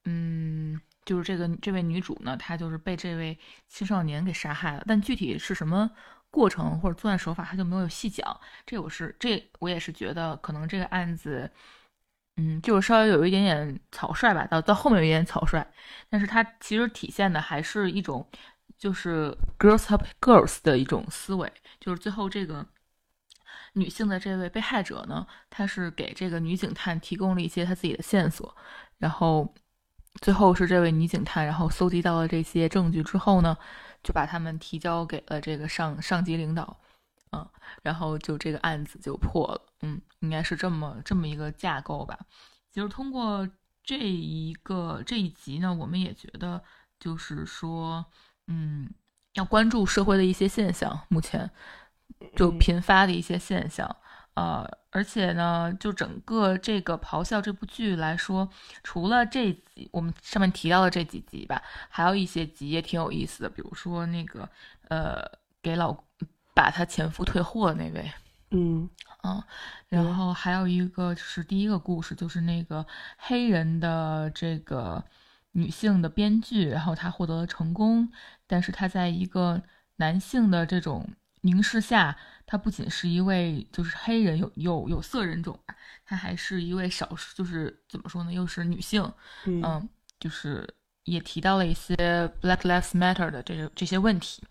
[0.04, 5.90] 嗯，就是这个这位女主呢，她就是被这位青少年给杀害了，但具体是什么
[6.30, 8.38] 过程或者作案手法，她就没有细讲。
[8.66, 11.50] 这我是这我也是觉得可能这个案子，
[12.36, 15.66] 嗯，就是稍微有一点点草率吧，到到后面有一点草率，
[16.10, 18.28] 但是它其实体现的还是一种
[18.78, 22.66] 就是 girls help girls 的一种思维，就是最后这个。
[23.74, 28.56] 女性的这位被害者呢，她是给这个女警探提供了一些她自己的线索，
[28.96, 29.54] 然后
[30.20, 33.56] 最后是这位女警探，然后搜集到了这些证据之后呢，
[34.02, 36.80] 就把他们提交给了这个上上级领导，
[37.30, 37.46] 嗯，
[37.82, 42.18] 然后就这个案子就破了，嗯，应该是这么这么一个架构吧。
[42.72, 43.48] 就是通过
[43.84, 46.60] 这一个这一集呢，我们也觉得
[46.98, 48.04] 就是说，
[48.48, 48.90] 嗯，
[49.34, 51.48] 要关注社会的一些现象，目前。
[52.34, 53.96] 就频发的一些现象，
[54.34, 58.48] 呃，而且呢，就整个这个《咆哮》这部剧来说，
[58.82, 64.48] 除了这集我们上面提到的这几集吧，还有一些集也挺有意思的，比如说那个
[64.88, 65.22] 呃，
[65.62, 65.96] 给老
[66.54, 68.12] 把他前夫退货的那位，
[68.50, 68.88] 嗯。
[69.22, 69.42] 嗯，
[69.88, 72.84] 然后还有一个就是第一个故事，就是那个
[73.16, 75.04] 黑人的这个
[75.58, 78.10] 女性的编剧，然后她获得了成功，
[78.46, 79.60] 但是她在一个
[79.96, 81.08] 男性的这种。
[81.42, 82.16] 凝视下，
[82.46, 85.56] 她不仅是一位就是黑人有有有色人种，
[86.04, 89.08] 她还是一位少数，就是怎么说呢，又是女性，
[89.46, 90.68] 嗯，就是
[91.04, 91.94] 也提到了一些
[92.42, 94.42] Black Lives Matter 的这这些问题，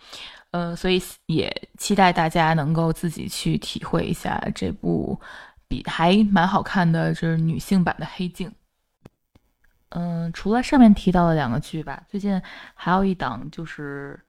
[0.51, 5.19] 呃，所以也期待大家能够自己去体会一下这部
[5.67, 8.49] 比还蛮好看的，就是女性版的《黑镜》。
[9.89, 12.41] 嗯，除了上面提到的两个剧吧，最近
[12.73, 14.19] 还有一档就是。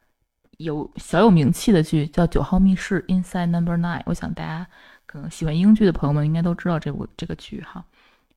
[0.58, 4.66] 有小有名气的剧叫《九号密室》（Inside Number Nine），我想大家
[5.06, 7.84] 可能喜欢英剧的朋友们应该都知道这部这个剧哈。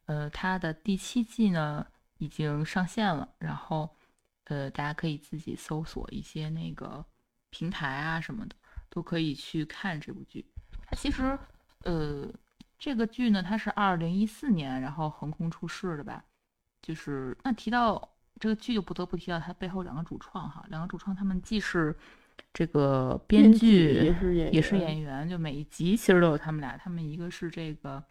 [0.05, 1.83] 呃，它的第七季呢
[2.19, 3.89] 已经上线了，然后
[4.45, 7.03] 呃大家可以自己搜索一些那个
[7.49, 8.55] 平台啊什么的，
[8.91, 10.45] 都可以去看这部剧。
[10.85, 11.35] 它其实
[11.85, 12.31] 呃
[12.77, 16.23] 这个剧呢，它是二零一四年然后横空出世的吧，
[16.81, 18.09] 就是那提到。
[18.39, 21.95] 这个剧就不得不提到它背后两个主创哈，两个主创他们既是
[22.51, 26.75] 这个编剧，也是演也是演员，就每一集其实都有他们俩。
[26.75, 28.03] 他们一个是这个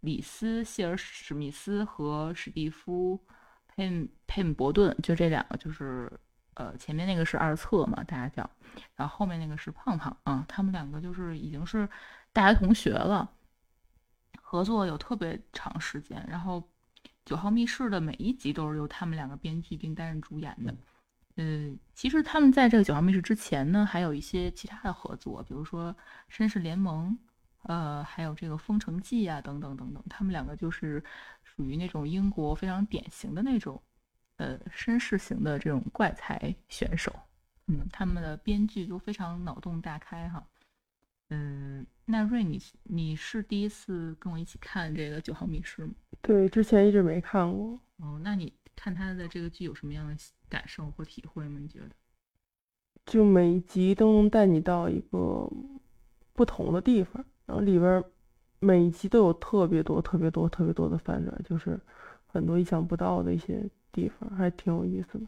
[0.00, 3.18] 李斯·谢尔史密斯和史蒂夫·
[3.66, 6.08] 佩姆佩姆伯顿，就这两个就是
[6.54, 8.48] 呃前面那个是二册嘛，大家叫，
[8.94, 11.88] 然后后面那个是胖胖啊，他们两个就是已经是
[12.32, 13.28] 大学同学了，
[14.40, 16.62] 合作有特别长时间，然后。
[17.28, 20.74] 九号密室的每一集都是由他们两个编剧并担任主演的。
[21.36, 25.94] 嗯，其实他们在这个九号密室之前呢，还有一些其他的合作，比如说
[26.34, 27.16] 《绅士联盟》，
[27.68, 30.02] 呃，还有这个《封城记》啊，等等等等。
[30.08, 31.04] 他们两个就是
[31.44, 33.82] 属于那种英国非常典型的那种，
[34.38, 37.14] 呃，绅士型的这种怪才选手。
[37.66, 40.42] 嗯，他们的编剧都非常脑洞大开哈。
[41.28, 45.92] 嗯，那瑞，你你是第一次跟我一起看这个九号密室吗？
[46.28, 47.80] 对，之前一直没看过。
[47.96, 50.14] 哦，那你看他的这个剧有什么样的
[50.46, 51.58] 感受或体会吗？
[51.58, 51.88] 你觉得？
[53.06, 55.50] 就每一集都能带你到一个
[56.34, 58.04] 不同的地方，然后里边
[58.60, 61.80] 每一集都有特别多、特别多、特别多的反转，就是
[62.26, 65.26] 很多意想不到的一些地方，还挺有意思的，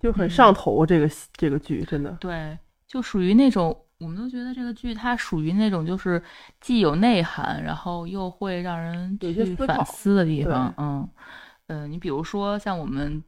[0.00, 0.86] 就很上头。
[0.86, 3.84] 这个这个剧真的，对，就属于那种。
[4.02, 6.22] 我们都觉得这个剧它属于那种就是
[6.60, 10.74] 既有内涵，然后又会让人去反思的地方。
[10.76, 11.08] 嗯
[11.68, 13.22] 嗯，你比如说像我们，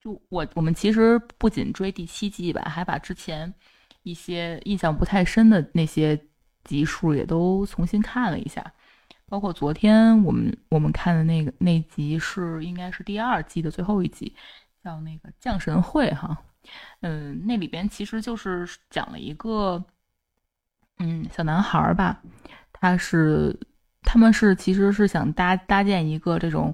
[0.00, 3.52] 就我我们其实不仅追第七季吧，还把之前
[4.04, 6.18] 一些印象不太深的那些
[6.64, 8.72] 集数也都重新看了一下。
[9.26, 14.34] 包括昨天我们我们看的那个那集是应该是第二季的最后一集，
[14.84, 16.38] 叫那个降神会哈。
[17.00, 19.84] 嗯，那里边其实就是讲了一个，
[20.98, 22.22] 嗯，小男孩儿吧，
[22.72, 23.58] 他是，
[24.02, 26.72] 他们是其实是想搭搭建一个这种，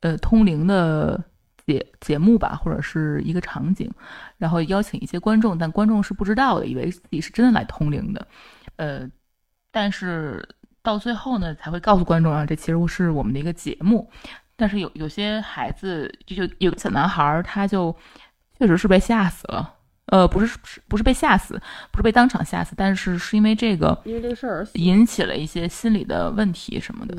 [0.00, 1.22] 呃，通灵的
[1.64, 3.88] 节节目吧，或者是一个场景，
[4.36, 8.26] 然后邀请一些观众，但观众是不知道的，以为自己是真的来通灵的，
[8.76, 9.08] 呃，
[9.70, 10.46] 但是
[10.82, 14.10] 到最后呢，才会告诉观众啊，这其实是我们的一个节目，
[14.56, 17.96] 但是有有些孩子，就有个小男孩儿，他就。
[18.62, 19.74] 确实是被吓死了，
[20.06, 20.56] 呃，不是，
[20.86, 21.60] 不是被吓死，
[21.90, 27.16] 不是被当场吓死，但是是因为这个，因为这个事儿引起了一些心理的问题什么的。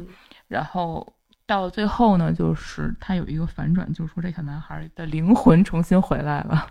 [0.47, 1.05] 然后
[1.45, 6.65] 到最后呢，就是他有一个反转，就是说这小男孩的灵魂重新回来了，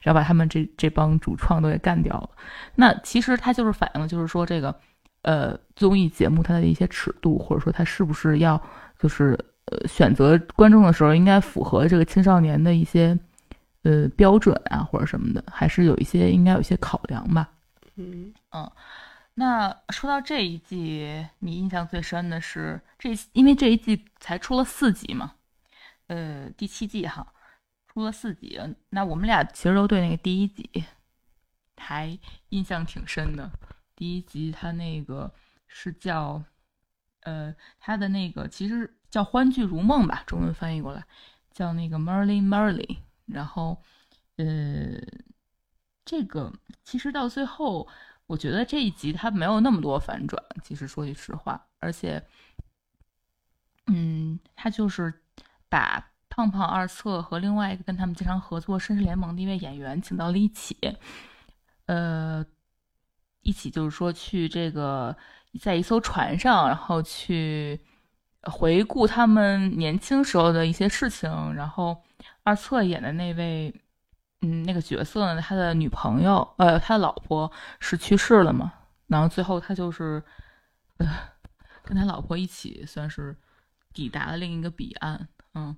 [0.00, 2.30] 然后把他们这这帮主创都给干掉了。
[2.74, 4.74] 那其实他就是反映的，就是说这个，
[5.20, 8.58] 呃综艺节目它的一些尺度，或者说它是不是要
[8.98, 13.18] 就是呃选择观众的时候应该符合这个青少年的一些
[13.84, 17.48] 呃标准啊或者什么的，还是有一些应该有一些考量吧。
[17.94, 18.70] 嗯嗯，
[19.34, 25.34] 那说到这一季，你印象最深的是这，因为这一季才出了四集嘛，
[26.08, 27.32] 呃，第七季哈，
[27.86, 28.60] 出了四集，
[28.90, 30.84] 那我们俩其实都对那个第一集
[31.76, 32.18] 还
[32.48, 33.50] 印象挺深的。
[33.96, 35.32] 第一集它那个
[35.68, 36.42] 是叫，
[37.20, 41.04] 呃，它的那个其实叫《欢聚如梦》吧，中文翻译过来
[41.52, 42.96] 叫那个 Merlin Merlin，
[43.26, 43.80] 然后，
[44.36, 45.00] 呃，
[46.04, 46.52] 这个
[46.82, 47.88] 其实到最后。
[48.26, 52.24] 我觉得这一集它没有那么多反转，其实说句实话，而且，
[53.88, 55.12] 嗯，他就是
[55.68, 60.74] 把胖胖二册和另外一个跟他们经常合作《绅士联盟》的一位演员请到了一起，
[61.84, 62.42] 呃，
[63.42, 65.14] 一起就是说去这个
[65.60, 67.78] 在一艘船上，然后去
[68.44, 72.02] 回顾他们年轻时候的一些事情，然后
[72.44, 73.74] 二册演的那位。
[74.46, 75.40] 嗯，那个角色呢？
[75.40, 78.70] 他的女朋友，呃，他的老婆是去世了嘛？
[79.06, 80.22] 然后最后他就是，
[80.98, 81.06] 呃，
[81.82, 83.34] 跟他老婆一起，算是
[83.94, 85.26] 抵达了另一个彼岸。
[85.54, 85.74] 嗯，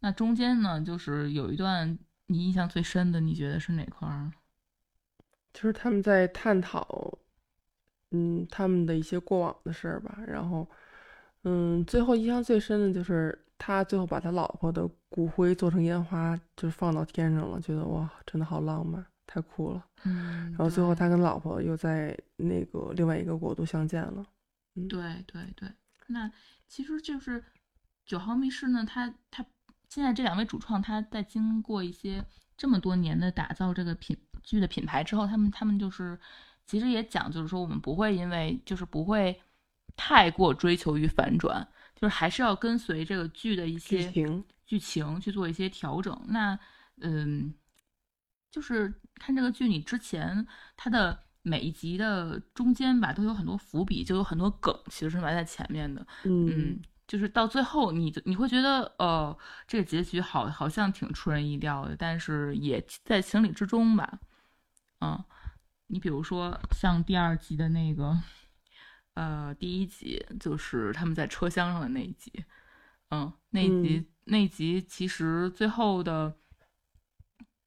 [0.00, 1.96] 那中间呢，就是有一段
[2.26, 4.32] 你印象最深的，你觉得是哪块儿？
[5.52, 7.16] 就是他们在探讨，
[8.10, 10.18] 嗯，他们的一些过往的事儿吧。
[10.26, 10.68] 然后，
[11.44, 13.46] 嗯，最后印象最深的就是。
[13.62, 19.86] 他最后把他老婆的骨灰做成烟花，就是放到天上了，觉得哇，真的好浪漫，太酷了。
[20.04, 24.24] 嗯，然后最后他跟老婆又在那个另外一个国度相见了。
[24.76, 25.70] 嗯，对对对。
[26.06, 26.32] 那
[26.66, 27.44] 其实就是
[28.06, 29.44] 九号密室呢，他他
[29.90, 32.24] 现在这两位主创，他在经过一些
[32.56, 36.18] 这么多年的打造这个品剧的品牌之后，他们他们就是
[36.64, 39.38] 其实也讲，就是说我们不会因为就是不会
[39.96, 41.68] 太过追求于反转。
[42.00, 46.18] 就是还是要跟随这个剧的一些剧情剧情去做一些调整。
[46.28, 46.58] 那
[47.02, 47.52] 嗯，
[48.50, 50.46] 就是看这个剧，你之前
[50.78, 56.06] 它的每一集的中间吧，都有很多伏笔，就有很多梗，其实是埋在前面的。
[56.24, 59.36] 嗯，就是到最后，你你会觉得，呃，
[59.66, 64.18] 这个结局好好像挺出人意料的，但是也在情理之中吧。
[65.00, 65.22] 嗯，
[65.88, 68.18] 你比如说像第二集的那个。
[69.20, 72.32] 呃，第一集就是他们在车厢上的那一集，
[73.10, 76.34] 嗯，那一集那集其实最后的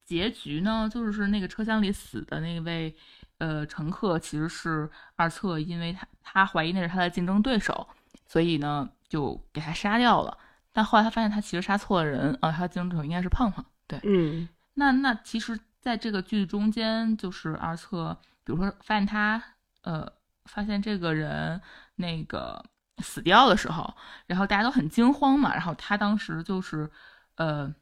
[0.04, 2.92] 结局呢，就是那个车厢里死的那位
[3.38, 7.86] 呃乘客其实是二侧，因为他他怀疑那是他的竞争对手，
[8.26, 10.36] 所以呢就给他杀掉了。
[10.72, 13.64] 但后来他发现他其实杀错了人啊，他的竞争对手应该是胖胖。
[13.86, 19.40] 对，嗯，那那其实在这个剧中间，就是二侧，比如说发现他
[19.82, 20.12] 呃。
[20.44, 21.60] 发现这个人
[21.96, 22.64] 那个
[22.98, 23.92] 死掉的时候，
[24.26, 26.90] 然后大家都很惊慌嘛，然后他当时就是
[27.36, 27.74] 呃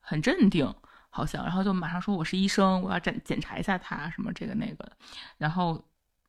[0.00, 0.70] 很镇定，
[1.08, 4.92] 好像，然后就马上说我是医生，我要检检查一下他什么这个那个的，
[5.38, 5.82] 然后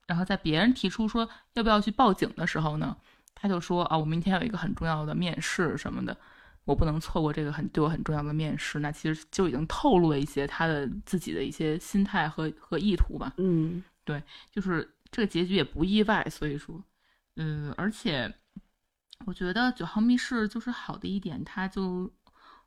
[0.07, 2.95] 然后在别人提出说要不要去报警的时候呢，
[3.33, 6.15] 他就说啊我明天有一个很重要的面试什么的，
[6.63, 14.89] 我不能错过这个很对我很重要的面试，那其实就已经透露了一些他的自己的一些心态和和意图吧，嗯，对，就是。
[15.15, 16.83] 这个结局也不意外，所以说，
[17.37, 18.33] 嗯，而且
[19.25, 22.11] 我觉得《九号密室》就是好的一点，它就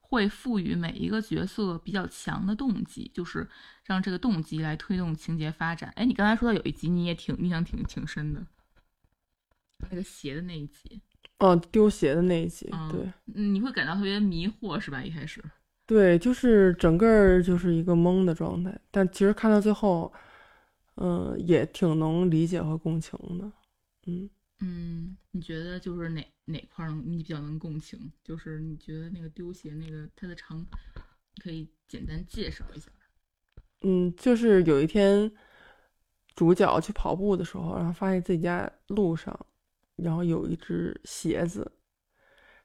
[0.00, 3.46] 会赋予每一个角色比较强的动机，就是
[3.84, 5.92] 让这个动机来推动情节发展。
[5.94, 8.46] 哎，你刚才说到有一集你也挺印象挺挺深的，
[9.90, 11.02] 那个鞋的那一集，
[11.40, 15.04] 哦，丢鞋的那一集，对，你会感到特别迷惑是吧？
[15.04, 15.44] 一开始，
[15.84, 20.10] 对，就是整个就是一个懵的状态，但其实看到最后。
[21.00, 23.52] 嗯，也挺能理解和共情的，
[24.08, 24.28] 嗯
[24.58, 28.12] 嗯，你觉得就是哪哪块儿你比较能共情？
[28.24, 30.66] 就是你觉得那个丢鞋那个它的长，
[31.40, 32.90] 可以简单介绍一下。
[33.82, 35.30] 嗯，就是有一天
[36.34, 39.46] 主角去跑步的时候，然后发现自己家路上，
[39.94, 41.70] 然后有一只鞋子，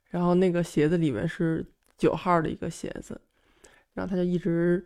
[0.09, 1.63] 然后那个鞋子里面是
[1.99, 3.21] 九号的一个鞋子，
[3.93, 4.83] 然后他就一直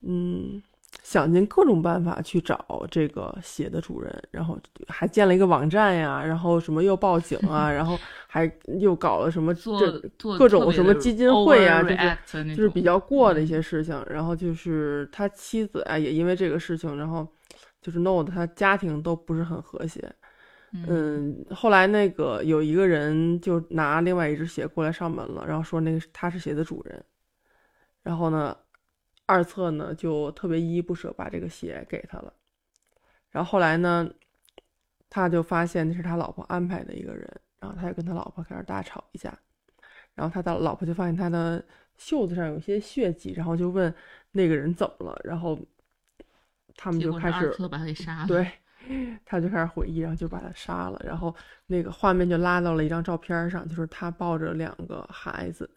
[0.00, 0.60] 嗯。
[1.02, 7.98] 想尽各种办法去找这个鞋的主人，然后还建了一个网站呀，然后什么又报警啊，然后
[8.28, 14.00] 还又搞了什么这各种什么基金会啊，就是就是比较过的一些事情。
[14.08, 17.26] 然后就是他妻子啊，也因为这个事情，然后
[17.80, 20.04] 就是弄得他家庭都不是很和谐。
[20.72, 27.02] 嗯，后来那个有一个人就拿另外一只鞋过来上门了，然后说那个他是鞋的主人，
[28.02, 28.56] 然后呢。
[29.30, 32.32] 二册呢就特别依依不舍把这个鞋给他了，
[33.30, 34.10] 然后后来呢，
[35.08, 39.32] 他就发现那是他老婆安排的一个人，然后他就跟他老婆开始大吵一架，
[40.14, 41.64] 然后他的老婆就发现他的
[41.96, 43.94] 袖子上有些血迹，然后就问
[44.32, 45.56] 那个人怎么了，然后
[46.74, 48.50] 他们就开始把他给杀了。，对，
[49.24, 51.32] 他就开始回忆，然后就把他杀了，然后
[51.66, 55.70] 那个画面就拉到了一张照片上，就是他抱着两个孩子，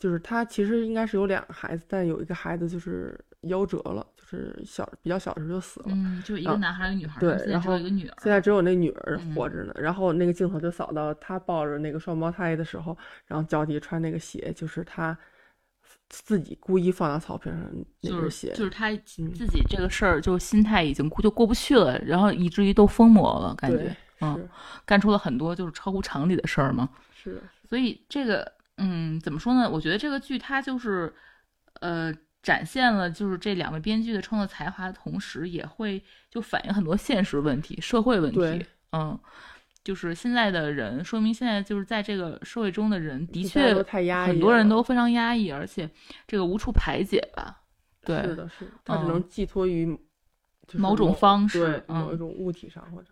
[0.00, 5.86] 就是他其实应该是有两个孩子，但有一个孩子就是夭折了，就是小比较小的时候就死了。
[5.90, 8.14] 嗯，就是一个啊男孩儿一个女孩儿，对然后一个女儿。
[8.22, 12.96] 现在只有那女儿嗯活着呢，然后那个镜头就扫到他抱着那个双胞胎的时候，
[13.26, 15.16] 然后脚底穿那个鞋，就是他
[16.08, 17.62] 自己故意放到草坪上
[18.00, 24.48] 那就是鞋，就是他嗯自己这个事儿，就是心态已经过就过不去了，然后以至于都疯魔了，感觉，嗯，
[24.86, 26.88] 干出了很多就是超乎常理的事儿嘛。
[27.14, 28.50] 是，所以这个，
[28.80, 29.68] 嗯，怎么说呢？
[29.68, 31.12] 我觉得这个剧它就是，
[31.80, 32.12] 呃，
[32.42, 38.66] 展现了就是这两位编剧的创作才华的同时，也会就反映很多现实问题、社会问题。
[38.92, 39.18] 嗯，
[39.84, 43.74] 就是现在的人，说明现在就是在这个社会中的人，的确
[44.24, 45.88] 很多人都非常压抑，而且
[46.26, 47.62] 这个无处排解吧。
[48.02, 49.86] 对，是的，是的，他只嗯能寄托于
[50.66, 53.08] 就是某种方式对嗯某一种物体上或者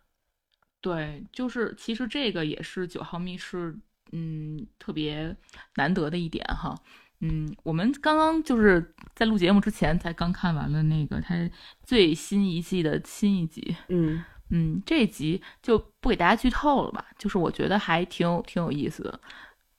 [0.80, 3.76] 对，就是其实这个也是九号密室，
[4.12, 5.36] 嗯，特别
[5.76, 6.74] 难得的一点哈。
[7.20, 11.34] 嗯，我们刚刚就是在录节目之前才刚看完了那个他
[11.82, 19.20] 最新一季的新一集，嗯嗯，这一集就不给大家剧透了吧，就是我觉得还挺有挺有意思的。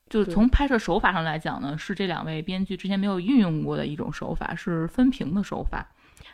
[0.09, 5.87] 就是从拍摄手法上来讲呢，是这两位编剧之前没有运用过的一种手法，是分屏的手法，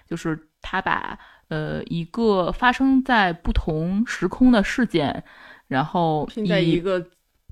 [0.08, 1.20] 就是他把
[1.50, 5.24] 呃一个发生在不同时空的事件，
[5.68, 7.06] 然后拼在以一个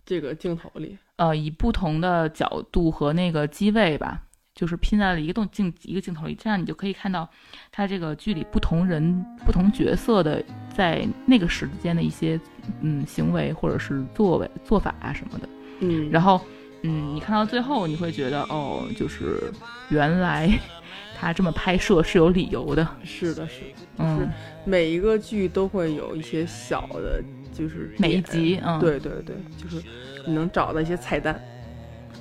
[0.05, 4.21] 这个镜头里，呃以不同的角度和那个机位吧，
[4.53, 7.27] 就是拼在了一个动镜一个镜头里，这样你就可以看到
[7.71, 10.43] 他这个剧里不同人、不同角色的
[10.75, 12.39] 在那个时间的一些
[12.81, 15.49] 嗯行为或者是作为做法啊什么的。
[15.79, 16.39] 嗯，然后
[16.83, 19.51] 嗯，你看到最后你会觉得哦，就是
[19.89, 20.49] 原来
[21.17, 22.85] 他这么拍摄是有理由的。
[23.03, 23.65] 是的，是的，
[23.99, 24.29] 嗯，
[24.65, 27.23] 每一个剧都会有一些小的，
[27.53, 28.79] 就是每一集嗯。
[28.79, 29.81] 对对对，就是
[30.25, 31.39] 你能找到一些彩蛋，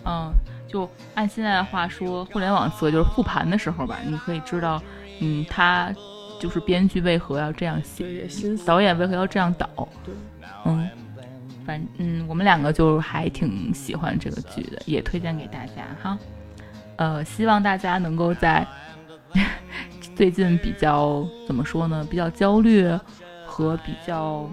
[0.04, 0.30] 嗯，
[0.68, 4.82] 就按现在的话说，互联网词就是复盘的时候吧，你可以知道，
[5.20, 5.92] 嗯，他
[6.38, 8.28] 就是编剧为何要这样写，
[8.66, 9.68] 导演为何要这样导，
[10.04, 10.14] 对，
[10.64, 10.88] 嗯，
[11.64, 16.18] 反嗯，我们两个就还挺喜欢这个剧的，也推荐给大家哈。
[16.96, 18.66] 呃，希望大家能够在
[20.14, 22.86] 最近比较怎么说呢，比较焦虑
[23.46, 24.48] 和比较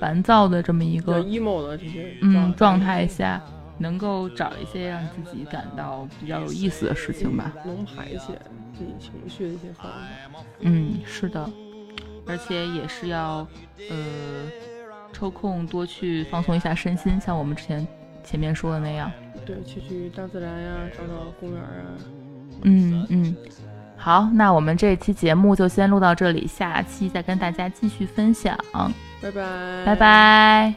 [0.00, 3.42] 烦躁的这么一个 emo 的这些嗯状态下，
[3.78, 7.52] 能够找一些让自己感到比较有意思的事情吧。
[7.64, 8.40] 能排解
[8.76, 10.44] 自己情绪的一些方法。
[10.60, 11.48] 嗯，是的，
[12.26, 13.46] 而且也是要
[13.90, 13.96] 呃
[15.12, 17.86] 抽空多去放松一下身心，像我们之前
[18.24, 19.10] 前面说的那样。
[19.46, 21.96] 对，去去大自然呀，找找公园啊。
[22.62, 23.36] 嗯嗯，
[23.96, 28.58] 好，那我们这期节目就先录到这里，下期再跟大家继续分享，
[29.20, 29.96] 拜拜，拜。
[29.96, 30.74] 拜。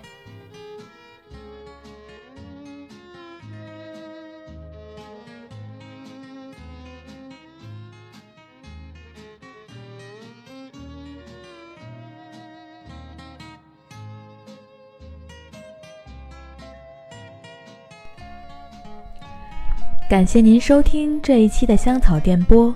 [20.10, 22.76] 感谢您收听这一期的香草电波，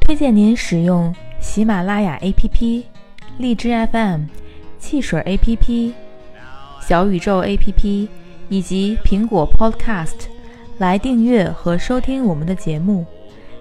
[0.00, 2.84] 推荐您使用喜马拉雅 APP、
[3.38, 4.26] 荔枝 FM、
[4.88, 5.92] 汽水 APP、
[6.80, 8.08] 小宇宙 APP
[8.48, 10.14] 以及苹果 Podcast
[10.78, 13.04] 来订阅和收听我们的节目，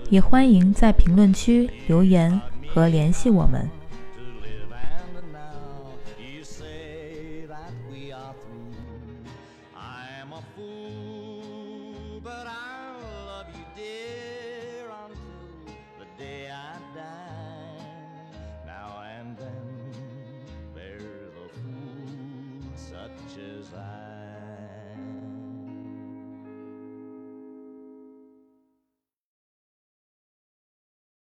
[0.09, 2.39] 也欢迎在评论区留言
[2.73, 3.69] 和联系我们。